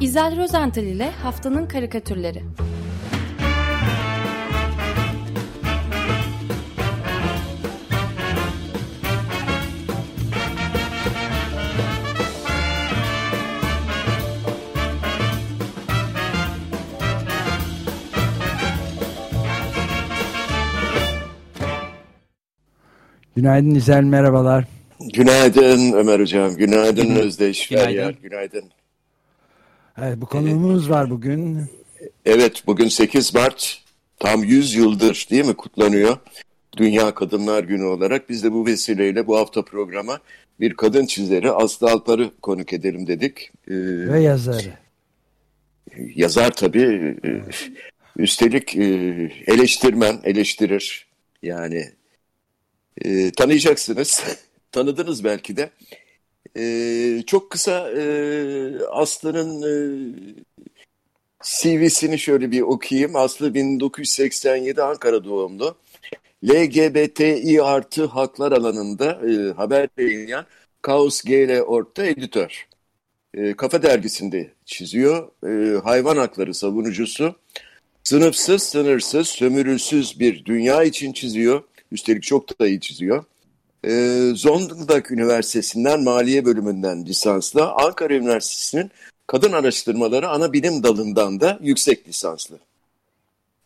İzel 0.00 0.36
Rozental 0.36 0.84
ile 0.84 1.10
Haftanın 1.10 1.66
Karikatürleri 1.66 2.42
Günaydın 23.36 23.74
İzel, 23.74 24.02
merhabalar. 24.02 24.64
Günaydın 25.12 25.92
Ömer 25.92 26.20
Hocam, 26.20 26.56
günaydın 26.56 27.16
Özdeş 27.16 27.68
Feryal, 27.68 28.12
günaydın. 28.22 28.64
Evet, 29.98 30.20
bu 30.20 30.26
konumuz 30.26 30.90
var 30.90 31.10
bugün. 31.10 31.58
Evet, 32.24 32.62
bugün 32.66 32.88
8 32.88 33.34
Mart, 33.34 33.82
tam 34.18 34.44
100 34.44 34.74
yıldır 34.74 35.26
değil 35.30 35.44
mi 35.44 35.54
kutlanıyor 35.54 36.16
Dünya 36.76 37.14
Kadınlar 37.14 37.64
Günü 37.64 37.84
olarak. 37.84 38.28
Biz 38.28 38.44
de 38.44 38.52
bu 38.52 38.66
vesileyle 38.66 39.26
bu 39.26 39.38
hafta 39.38 39.62
programa 39.62 40.18
bir 40.60 40.74
kadın 40.74 41.06
çizeri 41.06 41.50
Aslı 41.50 41.90
Alpar'ı 41.90 42.30
konuk 42.42 42.72
edelim 42.72 43.06
dedik. 43.06 43.50
Ee, 43.68 43.74
Ve 44.12 44.20
yazarı. 44.20 44.72
Yazar 46.14 46.50
tabii. 46.50 47.16
Üstelik 48.16 48.76
e, 48.76 48.84
eleştirmen, 49.46 50.20
eleştirir. 50.24 51.06
Yani 51.42 51.84
e, 53.04 53.30
tanıyacaksınız. 53.32 54.24
Tanıdınız 54.72 55.24
belki 55.24 55.56
de. 55.56 55.70
E, 56.56 57.22
çok 57.26 57.50
kısa 57.50 57.90
e, 57.90 58.04
Aslı'nın 58.90 59.62
e, 59.62 59.74
CV'sini 61.42 62.18
şöyle 62.18 62.50
bir 62.50 62.60
okuyayım. 62.60 63.16
Aslı 63.16 63.54
1987 63.54 64.82
Ankara 64.82 65.24
doğumlu. 65.24 65.76
LGBTİ 66.44 67.62
artı 67.62 68.04
haklar 68.04 68.52
alanında 68.52 69.20
e, 69.30 69.52
haber 69.52 69.88
yayınlayan 69.98 70.46
Kaos 70.82 71.22
GL 71.22 71.60
Orta 71.60 72.06
editör. 72.06 72.68
E, 73.34 73.54
Kafa 73.56 73.82
dergisinde 73.82 74.50
çiziyor. 74.64 75.28
E, 75.46 75.80
hayvan 75.80 76.16
hakları 76.16 76.54
savunucusu. 76.54 77.34
Sınıfsız, 78.04 78.62
sınırsız, 78.62 79.28
sömürüsüz 79.28 80.20
bir 80.20 80.44
dünya 80.44 80.84
için 80.84 81.12
çiziyor. 81.12 81.62
Üstelik 81.92 82.22
çok 82.22 82.60
da 82.60 82.68
iyi 82.68 82.80
çiziyor. 82.80 83.24
E, 83.84 83.90
Zonguldak 84.34 85.10
Üniversitesi'nden 85.10 86.02
Maliye 86.02 86.44
Bölümünden 86.44 87.06
lisanslı, 87.06 87.72
Ankara 87.72 88.14
Üniversitesi'nin 88.14 88.90
Kadın 89.26 89.52
Araştırmaları 89.52 90.28
Ana 90.28 90.52
Bilim 90.52 90.82
Dalı'ndan 90.82 91.40
da 91.40 91.58
yüksek 91.62 92.08
lisanslı. 92.08 92.58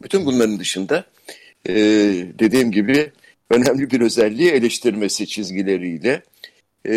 Bütün 0.02 0.26
bunların 0.26 0.58
dışında 0.58 1.04
e, 1.68 1.74
dediğim 2.38 2.72
gibi 2.72 3.12
önemli 3.50 3.90
bir 3.90 4.00
özelliği 4.00 4.50
eleştirmesi 4.50 5.26
çizgileriyle. 5.26 6.22
E, 6.88 6.96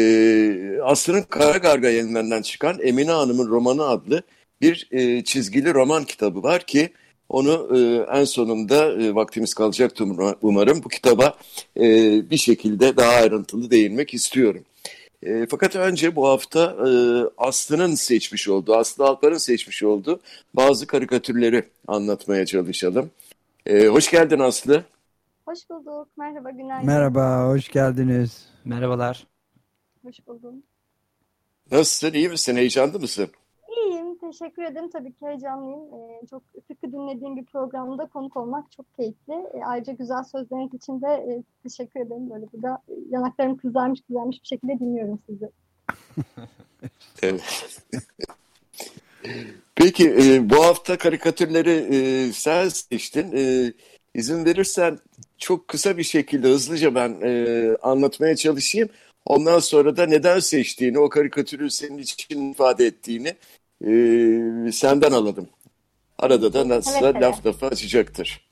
Aslı'nın 0.83 1.21
Kara 1.21 1.57
Garga 1.57 1.89
yayınlarından 1.89 2.41
çıkan 2.41 2.79
Emine 2.81 3.11
Hanım'ın 3.11 3.47
romanı 3.47 3.83
adlı 3.83 4.21
bir 4.61 4.87
e, 4.91 5.23
çizgili 5.23 5.73
roman 5.73 6.03
kitabı 6.03 6.43
var 6.43 6.65
ki 6.65 6.89
onu 7.29 7.77
e, 7.77 8.05
en 8.19 8.23
sonunda 8.23 8.93
e, 8.93 9.15
vaktimiz 9.15 9.53
kalacaktı 9.53 10.03
umarım. 10.41 10.83
Bu 10.83 10.89
kitaba 10.89 11.37
e, 11.77 11.83
bir 12.29 12.37
şekilde 12.37 12.97
daha 12.97 13.11
ayrıntılı 13.11 13.71
değinmek 13.71 14.13
istiyorum. 14.13 14.63
E, 15.23 15.45
fakat 15.49 15.75
önce 15.75 16.15
bu 16.15 16.27
hafta 16.27 16.75
e, 16.87 16.89
Aslı'nın 17.37 17.95
seçmiş 17.95 18.49
olduğu, 18.49 18.75
Aslı 18.75 19.05
Alpar'ın 19.05 19.37
seçmiş 19.37 19.83
olduğu 19.83 20.19
bazı 20.53 20.87
karikatürleri 20.87 21.63
anlatmaya 21.87 22.45
çalışalım. 22.45 23.11
E, 23.65 23.87
hoş 23.87 24.11
geldin 24.11 24.39
Aslı. 24.39 24.83
Hoş 25.45 25.69
bulduk. 25.69 26.07
Merhaba, 26.17 26.51
günaydın. 26.51 26.85
Merhaba, 26.85 27.47
hoş 27.47 27.69
geldiniz. 27.69 28.45
Merhabalar. 28.65 29.27
Hoş 30.05 30.27
buldum. 30.27 30.55
Nasılsın, 31.71 32.13
iyi 32.13 32.29
misin, 32.29 32.55
heyecanlı 32.55 32.99
mısın? 32.99 33.29
Teşekkür 34.31 34.63
ederim. 34.63 34.89
Tabii 34.89 35.11
ki 35.11 35.25
heyecanlıyım. 35.25 35.93
Ee, 35.93 36.27
çok 36.29 36.43
sıkı 36.67 36.91
dinlediğim 36.91 37.37
bir 37.37 37.45
programda 37.45 38.05
konuk 38.05 38.37
olmak 38.37 38.71
çok 38.71 38.95
keyifli. 38.95 39.33
Ee, 39.33 39.61
ayrıca 39.65 39.93
güzel 39.93 40.23
sözleriniz 40.23 40.73
için 40.73 41.01
de 41.01 41.07
e, 41.07 41.43
teşekkür 41.63 41.99
ederim. 41.99 42.29
Böyle 42.29 42.45
burada 42.53 42.77
yanaklarım 43.09 43.57
kızarmış 43.57 44.01
kızarmış 44.07 44.43
bir 44.43 44.47
şekilde 44.47 44.79
dinliyorum 44.79 45.19
sizi. 45.29 45.49
evet. 47.21 47.79
Peki 49.75 50.09
e, 50.09 50.49
bu 50.49 50.65
hafta 50.65 50.97
karikatürleri 50.97 51.71
e, 51.95 52.31
sen 52.31 52.69
seçtin. 52.69 53.31
E, 53.35 53.73
izin 54.13 54.45
verirsen 54.45 54.99
çok 55.37 55.67
kısa 55.67 55.97
bir 55.97 56.03
şekilde 56.03 56.47
hızlıca 56.47 56.95
ben 56.95 57.17
e, 57.23 57.75
anlatmaya 57.81 58.35
çalışayım. 58.35 58.89
Ondan 59.25 59.59
sonra 59.59 59.97
da 59.97 60.05
neden 60.05 60.39
seçtiğini, 60.39 60.99
o 60.99 61.09
karikatürü 61.09 61.69
senin 61.69 61.97
için 61.97 62.51
ifade 62.51 62.85
ettiğini 62.85 63.35
e, 63.85 64.71
senden 64.71 65.11
alalım. 65.11 65.49
Arada 66.19 66.53
da 66.53 66.69
nasılsa 66.69 67.09
evet, 67.09 67.21
laf 67.21 67.45
lafa 67.45 67.67
açacaktır. 67.67 68.47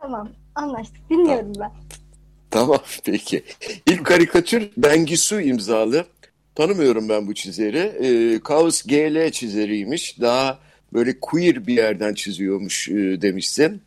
Tamam 0.00 0.28
anlaştık 0.54 1.10
dinliyorum 1.10 1.52
tamam. 1.52 1.72
ben. 1.74 1.96
Tamam 2.50 2.78
peki. 3.04 3.42
İlk 3.86 4.06
karikatür 4.06 4.70
Bengisu 4.76 5.40
imzalı. 5.40 6.06
Tanımıyorum 6.54 7.08
ben 7.08 7.26
bu 7.26 7.34
çizeri. 7.34 7.78
E, 7.78 8.40
Kaos 8.40 8.82
GL 8.82 9.30
çizeriymiş. 9.30 10.20
Daha 10.20 10.58
böyle 10.92 11.20
queer 11.20 11.66
bir 11.66 11.74
yerden 11.74 12.14
çiziyormuş 12.14 12.88
e, 12.88 13.22
demişsin. 13.22 13.82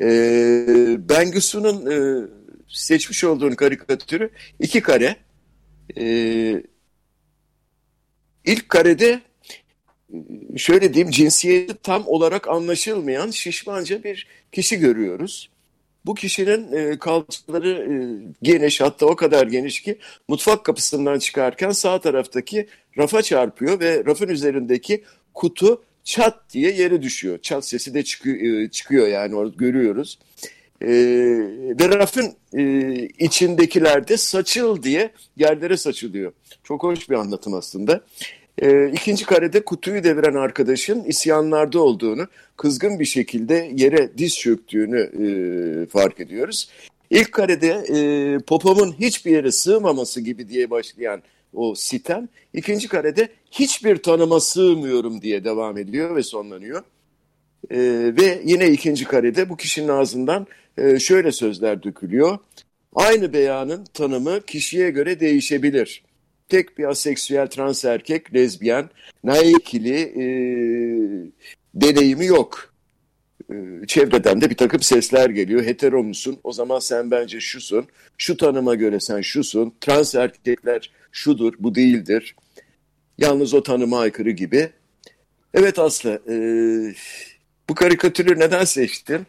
E, 0.00 0.06
Bengisu'nun 1.08 1.90
e, 1.90 2.26
seçmiş 2.68 3.24
olduğun 3.24 3.50
karikatürü 3.50 4.30
iki 4.60 4.80
kare. 4.80 5.16
E, 5.96 6.06
ilk 8.44 8.68
karede 8.68 9.20
şöyle 10.56 10.94
diyeyim 10.94 11.10
cinsiyeti 11.10 11.74
tam 11.82 12.02
olarak 12.06 12.48
anlaşılmayan 12.48 13.30
şişmanca 13.30 14.04
bir 14.04 14.26
kişi 14.52 14.78
görüyoruz. 14.78 15.50
Bu 16.06 16.14
kişinin 16.14 16.72
e, 16.72 16.98
kalçaları 16.98 17.68
e, 17.70 17.94
geniş 18.42 18.80
hatta 18.80 19.06
o 19.06 19.16
kadar 19.16 19.46
geniş 19.46 19.80
ki 19.80 19.98
mutfak 20.28 20.64
kapısından 20.64 21.18
çıkarken 21.18 21.70
sağ 21.70 22.00
taraftaki 22.00 22.66
rafa 22.98 23.22
çarpıyor 23.22 23.80
ve 23.80 24.04
rafın 24.06 24.28
üzerindeki 24.28 25.04
kutu 25.34 25.82
çat 26.04 26.40
diye 26.52 26.72
yere 26.72 27.02
düşüyor. 27.02 27.38
Çat 27.38 27.68
sesi 27.68 27.94
de 27.94 28.04
çıkıyor, 28.04 28.62
e, 28.62 28.70
çıkıyor 28.70 29.08
yani 29.08 29.34
orada 29.34 29.54
görüyoruz. 29.56 30.18
E, 30.82 30.88
ve 31.80 31.88
rafın 31.88 32.34
e, 32.54 32.92
içindekiler 33.18 34.08
de 34.08 34.16
saçıl 34.16 34.82
diye 34.82 35.10
yerlere 35.36 35.76
saçılıyor. 35.76 36.32
Çok 36.64 36.82
hoş 36.82 37.10
bir 37.10 37.14
anlatım 37.14 37.54
aslında. 37.54 38.04
E, 38.58 38.88
ikinci 38.88 39.26
karede 39.26 39.64
kutuyu 39.64 40.04
deviren 40.04 40.34
arkadaşın 40.34 41.04
isyanlarda 41.04 41.80
olduğunu, 41.82 42.26
kızgın 42.56 43.00
bir 43.00 43.04
şekilde 43.04 43.72
yere 43.76 44.18
diz 44.18 44.38
çöktüğünü 44.38 45.00
e, 45.00 45.86
fark 45.86 46.20
ediyoruz. 46.20 46.68
İlk 47.10 47.32
karede 47.32 47.68
e, 47.68 48.38
popomun 48.38 48.92
hiçbir 48.92 49.30
yere 49.30 49.52
sığmaması 49.52 50.20
gibi 50.20 50.48
diye 50.48 50.70
başlayan 50.70 51.22
o 51.54 51.74
sitem, 51.74 52.28
ikinci 52.54 52.88
karede 52.88 53.28
hiçbir 53.50 53.96
tanıma 53.96 54.40
sığmıyorum 54.40 55.22
diye 55.22 55.44
devam 55.44 55.78
ediyor 55.78 56.16
ve 56.16 56.22
sonlanıyor. 56.22 56.82
E, 57.70 57.78
ve 58.20 58.42
yine 58.44 58.70
ikinci 58.70 59.04
karede 59.04 59.48
bu 59.48 59.56
kişinin 59.56 59.88
ağzından 59.88 60.46
e, 60.78 60.98
şöyle 60.98 61.32
sözler 61.32 61.82
dökülüyor. 61.82 62.38
Aynı 62.94 63.32
beyanın 63.32 63.84
tanımı 63.84 64.40
kişiye 64.46 64.90
göre 64.90 65.20
değişebilir 65.20 66.02
tek 66.52 66.78
bir 66.78 66.84
aseksüel 66.84 67.46
trans 67.46 67.84
erkek, 67.84 68.34
lezbiyen, 68.34 68.90
naikili 69.24 70.00
e, 70.00 70.24
deneyimi 71.74 72.26
yok. 72.26 72.74
E, 73.50 73.54
çevreden 73.86 74.40
de 74.40 74.50
bir 74.50 74.56
takım 74.56 74.80
sesler 74.80 75.30
geliyor. 75.30 75.64
Hetero 75.64 76.02
musun? 76.02 76.38
O 76.44 76.52
zaman 76.52 76.78
sen 76.78 77.10
bence 77.10 77.40
şusun. 77.40 77.86
Şu 78.18 78.36
tanıma 78.36 78.74
göre 78.74 79.00
sen 79.00 79.20
şusun. 79.20 79.74
Trans 79.80 80.14
erkekler 80.14 80.90
şudur, 81.12 81.54
bu 81.58 81.74
değildir. 81.74 82.34
Yalnız 83.18 83.54
o 83.54 83.62
tanıma 83.62 84.00
aykırı 84.00 84.30
gibi. 84.30 84.70
Evet 85.54 85.78
Aslı, 85.78 86.22
e, 86.28 86.34
bu 87.68 87.74
karikatürü 87.74 88.40
neden 88.40 88.64
seçtin? 88.64 89.26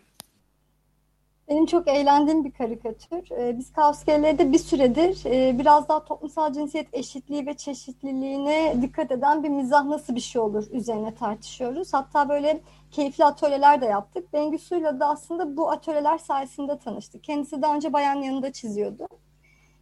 Benim 1.50 1.66
çok 1.66 1.88
eğlendiğim 1.88 2.44
bir 2.44 2.51
karikatür. 2.51 3.31
Ee, 3.31 3.57
biz 3.57 3.74
Kavskeli'de 3.74 4.51
bir 4.51 4.57
süredir 4.57 5.25
e, 5.25 5.60
biraz 5.60 5.90
daha 5.90 6.06
toplumsal 6.06 6.54
cinsiyet 6.54 6.88
eşitliği 6.94 7.45
ve 7.45 7.54
çeşitliliğine 7.54 8.75
dikkat 8.81 9.12
eden 9.12 9.44
bir 9.44 9.50
mizah 9.50 9.84
nasıl 9.84 10.16
bir 10.16 10.19
şey 10.19 10.42
olur 10.42 10.68
üzerine 10.72 11.16
tartışıyoruz. 11.16 11.94
Hatta 11.94 12.30
böyle 12.30 12.62
keyifli 12.92 13.25
atölyeler 13.25 13.81
de 13.81 13.86
yaptık. 13.86 14.34
Bengüsü'yle 14.34 15.00
de 15.00 15.06
aslında 15.06 15.57
bu 15.57 15.72
atölyeler 15.72 16.18
sayesinde 16.18 16.78
tanıştık. 16.78 17.24
Kendisi 17.24 17.62
daha 17.62 17.75
önce 17.75 17.94
bayan 17.94 18.16
yanında 18.16 18.51
çiziyordu. 18.51 19.07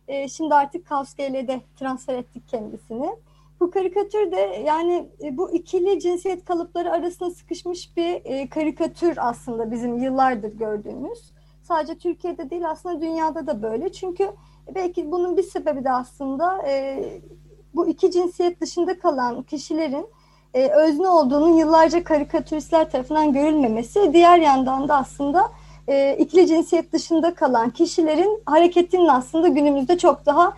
E, 0.07 0.27
şimdi 0.27 0.55
artık 0.55 0.85
Kavskeli'de 0.85 1.61
transfer 1.79 2.15
ettik 2.15 2.47
kendisini. 2.47 3.15
Bu 3.59 3.71
karikatür 3.71 4.31
de 4.31 4.63
yani 4.65 5.09
e, 5.23 5.37
bu 5.37 5.51
ikili 5.51 5.99
cinsiyet 5.99 6.45
kalıpları 6.45 6.91
arasında 6.91 7.31
sıkışmış 7.31 7.97
bir 7.97 8.21
e, 8.25 8.49
karikatür 8.49 9.17
aslında 9.17 9.71
bizim 9.71 9.97
yıllardır 9.97 10.53
gördüğümüz. 10.57 11.31
Sadece 11.71 11.95
Türkiye'de 11.95 12.49
değil 12.49 12.69
aslında 12.69 13.01
dünyada 13.01 13.47
da 13.47 13.61
böyle. 13.61 13.91
Çünkü 13.91 14.31
belki 14.75 15.11
bunun 15.11 15.37
bir 15.37 15.43
sebebi 15.43 15.83
de 15.83 15.91
aslında 15.91 16.67
e, 16.67 17.03
bu 17.75 17.87
iki 17.87 18.11
cinsiyet 18.11 18.61
dışında 18.61 18.99
kalan 18.99 19.43
kişilerin 19.43 20.07
e, 20.53 20.67
özne 20.67 21.07
olduğunun 21.07 21.53
yıllarca 21.53 22.03
karikatüristler 22.03 22.91
tarafından 22.91 23.33
görülmemesi. 23.33 24.13
Diğer 24.13 24.37
yandan 24.37 24.87
da 24.87 24.97
aslında 24.97 25.51
e, 25.87 26.17
ikili 26.19 26.47
cinsiyet 26.47 26.93
dışında 26.93 27.33
kalan 27.33 27.69
kişilerin 27.69 28.41
hareketinin 28.45 29.07
aslında 29.07 29.47
günümüzde 29.47 29.97
çok 29.97 30.25
daha 30.25 30.53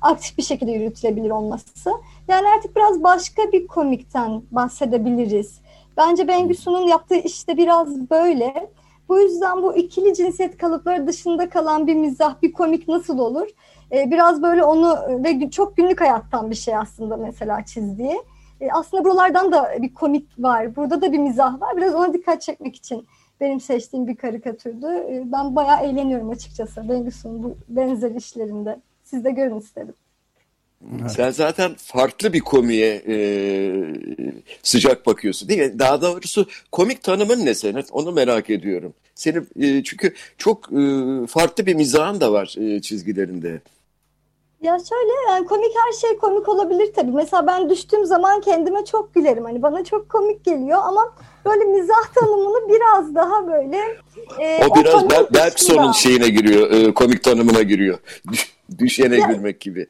aktif 0.00 0.38
bir 0.38 0.42
şekilde 0.42 0.72
yürütülebilir 0.72 1.30
olması. 1.30 1.90
Yani 2.28 2.48
artık 2.48 2.76
biraz 2.76 3.02
başka 3.02 3.42
bir 3.52 3.66
komikten 3.66 4.42
bahsedebiliriz. 4.50 5.60
Bence 5.96 6.28
Bengüsu'nun 6.28 6.86
yaptığı 6.86 7.16
işte 7.16 7.56
biraz 7.56 8.10
böyle. 8.10 8.70
Bu 9.12 9.20
yüzden 9.20 9.62
bu 9.62 9.76
ikili 9.76 10.14
cinsiyet 10.14 10.56
kalıpları 10.56 11.06
dışında 11.06 11.48
kalan 11.48 11.86
bir 11.86 11.94
mizah, 11.94 12.42
bir 12.42 12.52
komik 12.52 12.88
nasıl 12.88 13.18
olur? 13.18 13.48
Ee, 13.92 14.10
biraz 14.10 14.42
böyle 14.42 14.64
onu 14.64 14.98
ve 15.24 15.50
çok 15.50 15.76
günlük 15.76 16.00
hayattan 16.00 16.50
bir 16.50 16.54
şey 16.54 16.76
aslında 16.76 17.16
mesela 17.16 17.64
çizdiği. 17.64 18.22
Ee, 18.60 18.68
aslında 18.72 19.04
buralardan 19.04 19.52
da 19.52 19.72
bir 19.78 19.94
komik 19.94 20.28
var. 20.38 20.76
Burada 20.76 21.02
da 21.02 21.12
bir 21.12 21.18
mizah 21.18 21.60
var. 21.60 21.76
Biraz 21.76 21.94
ona 21.94 22.12
dikkat 22.12 22.42
çekmek 22.42 22.76
için 22.76 23.06
benim 23.40 23.60
seçtiğim 23.60 24.06
bir 24.06 24.16
karikatürdü. 24.16 24.86
Ee, 24.86 25.22
ben 25.32 25.56
bayağı 25.56 25.84
eğleniyorum 25.84 26.30
açıkçası 26.30 26.88
Bengüsu'nun 26.88 27.42
bu 27.42 27.56
benzer 27.68 28.10
işlerinde. 28.10 28.80
Siz 29.04 29.24
de 29.24 29.30
görün 29.30 29.58
istedim. 29.58 29.94
Sen 31.08 31.30
zaten 31.30 31.74
farklı 31.74 32.32
bir 32.32 32.40
komiye 32.40 33.02
e, 33.08 33.16
sıcak 34.62 35.06
bakıyorsun 35.06 35.48
değil 35.48 35.60
mi? 35.60 35.78
Daha 35.78 36.02
doğrusu 36.02 36.46
komik 36.72 37.02
tanımın 37.02 37.46
ne 37.46 37.54
senin? 37.54 37.84
Onu 37.92 38.12
merak 38.12 38.50
ediyorum. 38.50 38.94
Senin 39.14 39.48
e, 39.60 39.82
çünkü 39.82 40.14
çok 40.38 40.72
e, 40.72 40.80
farklı 41.26 41.66
bir 41.66 41.74
mizahın 41.74 42.20
da 42.20 42.32
var 42.32 42.54
e, 42.58 42.80
çizgilerinde. 42.80 43.60
Ya 44.62 44.78
şöyle 44.88 45.12
yani 45.28 45.46
komik 45.46 45.72
her 45.84 45.92
şey 45.92 46.18
komik 46.18 46.48
olabilir 46.48 46.92
tabii. 46.96 47.10
Mesela 47.10 47.46
ben 47.46 47.70
düştüğüm 47.70 48.06
zaman 48.06 48.40
kendime 48.40 48.84
çok 48.84 49.14
gülerim. 49.14 49.44
Hani 49.44 49.62
bana 49.62 49.84
çok 49.84 50.08
komik 50.08 50.44
geliyor 50.44 50.78
ama 50.84 51.14
böyle 51.46 51.64
mizah 51.64 52.14
tanımını 52.14 52.68
biraz 52.68 53.14
daha 53.14 53.46
böyle 53.46 53.78
e, 54.40 54.66
o 54.66 54.76
biraz 54.76 55.10
Bergson'un 55.34 55.92
şeyine 55.92 56.28
giriyor, 56.28 56.70
e, 56.70 56.94
komik 56.94 57.24
tanımına 57.24 57.62
giriyor. 57.62 57.98
Düşene 58.78 59.16
ya, 59.16 59.26
gülmek 59.26 59.60
gibi. 59.60 59.86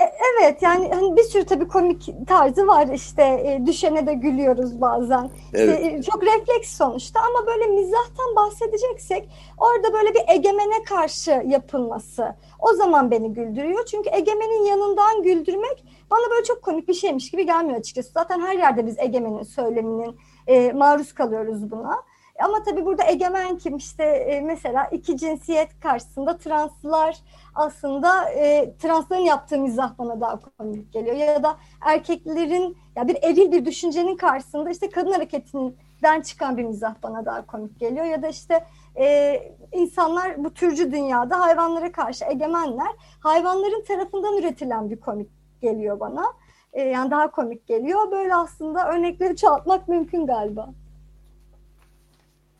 E, 0.00 0.12
evet 0.32 0.62
yani 0.62 0.90
hani 0.94 1.16
bir 1.16 1.22
sürü 1.22 1.44
tabii 1.44 1.68
komik 1.68 2.28
tarzı 2.28 2.66
var 2.66 2.88
işte 2.94 3.22
e, 3.22 3.66
düşene 3.66 4.06
de 4.06 4.14
gülüyoruz 4.14 4.80
bazen. 4.80 5.30
Evet. 5.54 5.80
İşte, 5.80 5.96
e, 5.96 6.02
çok 6.02 6.22
refleks 6.22 6.76
sonuçta 6.76 7.20
ama 7.20 7.46
böyle 7.46 7.66
mizahtan 7.66 8.36
bahsedeceksek 8.36 9.28
orada 9.58 9.92
böyle 9.92 10.14
bir 10.14 10.22
egemene 10.28 10.82
karşı 10.88 11.42
yapılması 11.46 12.34
o 12.58 12.72
zaman 12.72 13.10
beni 13.10 13.32
güldürüyor. 13.32 13.84
Çünkü 13.84 14.10
egemenin 14.12 14.64
yanından 14.64 15.22
güldürmek 15.22 15.84
bana 16.10 16.30
böyle 16.30 16.44
çok 16.44 16.62
komik 16.62 16.88
bir 16.88 16.94
şeymiş 16.94 17.30
gibi 17.30 17.46
gelmiyor 17.46 17.78
açıkçası. 17.78 18.10
Zaten 18.12 18.40
her 18.40 18.54
yerde 18.54 18.86
biz 18.86 18.98
egemenin 18.98 19.42
söyleminin 19.42 20.16
e, 20.46 20.72
maruz 20.72 21.12
kalıyoruz 21.12 21.70
buna. 21.70 22.02
Ama 22.44 22.62
tabii 22.62 22.86
burada 22.86 23.04
egemen 23.06 23.58
kim? 23.58 23.76
İşte 23.76 24.04
e, 24.04 24.40
mesela 24.40 24.84
iki 24.84 25.16
cinsiyet 25.16 25.80
karşısında 25.80 26.38
translar 26.38 27.18
aslında 27.54 28.30
e, 28.30 28.74
transların 28.78 29.20
yaptığı 29.20 29.58
mizah 29.58 29.98
bana 29.98 30.20
daha 30.20 30.40
komik 30.40 30.92
geliyor. 30.92 31.16
Ya 31.16 31.42
da 31.42 31.56
erkeklerin 31.80 32.76
ya 32.96 33.08
bir 33.08 33.16
eril 33.22 33.52
bir 33.52 33.64
düşüncenin 33.64 34.16
karşısında 34.16 34.70
işte 34.70 34.90
kadın 34.90 35.12
hareketinden 35.12 36.20
çıkan 36.20 36.56
bir 36.56 36.64
mizah 36.64 36.94
bana 37.02 37.24
daha 37.24 37.46
komik 37.46 37.80
geliyor. 37.80 38.04
Ya 38.04 38.22
da 38.22 38.28
işte 38.28 38.64
e, 38.98 39.36
insanlar 39.72 40.44
bu 40.44 40.54
türcü 40.54 40.92
dünyada 40.92 41.40
hayvanlara 41.40 41.92
karşı 41.92 42.24
egemenler. 42.24 42.92
Hayvanların 43.20 43.84
tarafından 43.84 44.36
üretilen 44.36 44.90
bir 44.90 45.00
komik 45.00 45.30
geliyor 45.60 46.00
bana. 46.00 46.24
E, 46.72 46.82
yani 46.82 47.10
daha 47.10 47.30
komik 47.30 47.66
geliyor. 47.66 48.10
Böyle 48.10 48.34
aslında 48.34 48.88
örnekleri 48.88 49.36
çoğaltmak 49.36 49.88
mümkün 49.88 50.26
galiba. 50.26 50.68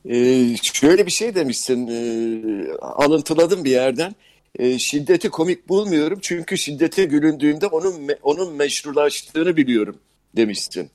Ee, 0.08 0.56
şöyle 0.62 1.06
bir 1.06 1.10
şey 1.10 1.34
demişsin, 1.34 1.86
e, 1.86 2.72
alıntıladım 2.80 3.64
bir 3.64 3.70
yerden. 3.70 4.14
E, 4.58 4.78
şiddeti 4.78 5.28
komik 5.28 5.68
bulmuyorum 5.68 6.18
çünkü 6.22 6.58
şiddete 6.58 7.04
gülündüğünde 7.04 7.66
onun 7.66 8.08
onun 8.22 8.54
meşrulaştığını 8.54 9.56
biliyorum 9.56 9.96
demişsin. 10.36 10.90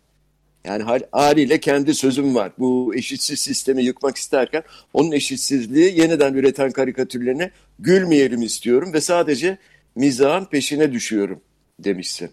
Yani 0.65 0.83
haliyle 1.11 1.59
kendi 1.59 1.93
sözüm 1.93 2.35
var. 2.35 2.51
Bu 2.59 2.95
eşitsiz 2.95 3.39
sistemi 3.39 3.83
yıkmak 3.83 4.17
isterken 4.17 4.63
onun 4.93 5.11
eşitsizliği 5.11 5.99
yeniden 5.99 6.33
üreten 6.33 6.71
karikatürlerine 6.71 7.51
gülmeyelim 7.79 8.41
istiyorum 8.41 8.93
ve 8.93 9.01
sadece 9.01 9.57
mizahın 9.95 10.45
peşine 10.45 10.91
düşüyorum 10.91 11.41
demişsin. 11.79 12.31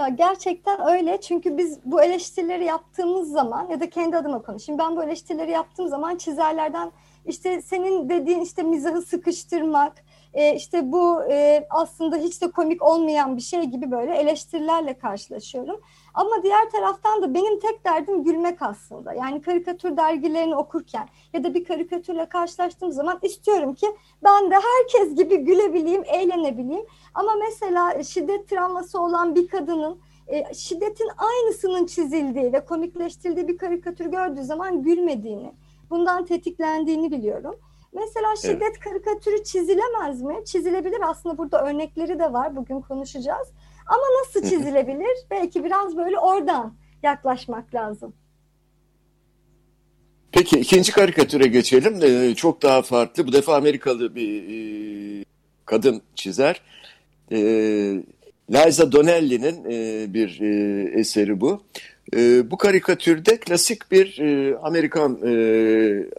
Ya 0.00 0.08
gerçekten 0.08 0.88
öyle 0.88 1.20
çünkü 1.20 1.58
biz 1.58 1.78
bu 1.84 2.02
eleştirileri 2.02 2.64
yaptığımız 2.64 3.32
zaman 3.32 3.68
ya 3.68 3.80
da 3.80 3.90
kendi 3.90 4.16
adıma 4.16 4.42
konuşayım. 4.42 4.78
Ben 4.78 4.96
bu 4.96 5.04
eleştirileri 5.04 5.50
yaptığım 5.50 5.88
zaman 5.88 6.16
çizerlerden 6.16 6.92
işte 7.26 7.62
senin 7.62 8.08
dediğin 8.08 8.40
işte 8.40 8.62
mizahı 8.62 9.02
sıkıştırmak, 9.02 10.04
e, 10.34 10.54
işte 10.54 10.92
bu 10.92 11.22
e, 11.30 11.66
aslında 11.70 12.16
hiç 12.16 12.42
de 12.42 12.50
komik 12.50 12.82
olmayan 12.82 13.36
bir 13.36 13.42
şey 13.42 13.62
gibi 13.62 13.90
böyle 13.90 14.16
eleştirilerle 14.16 14.98
karşılaşıyorum. 14.98 15.80
Ama 16.14 16.42
diğer 16.42 16.70
taraftan 16.70 17.22
da 17.22 17.34
benim 17.34 17.60
tek 17.60 17.84
derdim 17.84 18.24
gülmek 18.24 18.62
aslında. 18.62 19.12
Yani 19.12 19.42
karikatür 19.42 19.96
dergilerini 19.96 20.56
okurken 20.56 21.08
ya 21.32 21.44
da 21.44 21.54
bir 21.54 21.64
karikatürle 21.64 22.26
karşılaştığım 22.26 22.92
zaman 22.92 23.18
istiyorum 23.22 23.74
ki 23.74 23.86
ben 24.24 24.50
de 24.50 24.54
herkes 24.54 25.16
gibi 25.16 25.36
gülebileyim, 25.36 26.04
eğlenebileyim. 26.06 26.86
Ama 27.14 27.34
mesela 27.34 28.02
şiddet 28.02 28.48
travması 28.48 29.00
olan 29.00 29.34
bir 29.34 29.48
kadının 29.48 30.00
e, 30.26 30.54
şiddetin 30.54 31.08
aynısının 31.16 31.86
çizildiği 31.86 32.52
ve 32.52 32.64
komikleştirildiği 32.64 33.48
bir 33.48 33.58
karikatür 33.58 34.06
gördüğü 34.06 34.44
zaman 34.44 34.82
gülmediğini, 34.82 35.52
bundan 35.90 36.24
tetiklendiğini 36.24 37.10
biliyorum. 37.10 37.54
Mesela 37.92 38.36
şiddet 38.36 38.62
evet. 38.62 38.78
karikatürü 38.78 39.44
çizilemez 39.44 40.22
mi? 40.22 40.34
Çizilebilir 40.44 41.00
aslında 41.04 41.38
burada 41.38 41.66
örnekleri 41.66 42.18
de 42.18 42.32
var 42.32 42.56
bugün 42.56 42.80
konuşacağız. 42.80 43.48
Ama 43.86 44.02
nasıl 44.20 44.50
çizilebilir? 44.50 45.26
Belki 45.30 45.64
biraz 45.64 45.96
böyle 45.96 46.18
oradan 46.18 46.74
yaklaşmak 47.02 47.74
lazım. 47.74 48.14
Peki 50.32 50.60
ikinci 50.60 50.92
karikatüre 50.92 51.46
geçelim. 51.46 52.00
Ee, 52.02 52.34
çok 52.34 52.62
daha 52.62 52.82
farklı. 52.82 53.26
Bu 53.26 53.32
defa 53.32 53.56
Amerikalı 53.56 54.14
bir 54.14 54.42
e, 55.20 55.24
kadın 55.64 56.02
çizer. 56.14 56.60
Ee, 57.32 58.02
Liza 58.50 58.92
Donnelly'nin 58.92 59.64
e, 59.64 60.14
bir 60.14 60.40
e, 60.40 61.00
eseri 61.00 61.40
bu. 61.40 61.62
E, 62.16 62.50
bu 62.50 62.56
karikatürde 62.56 63.40
klasik 63.40 63.90
bir 63.90 64.18
e, 64.18 64.58
Amerikan 64.58 65.18
e, 65.26 65.32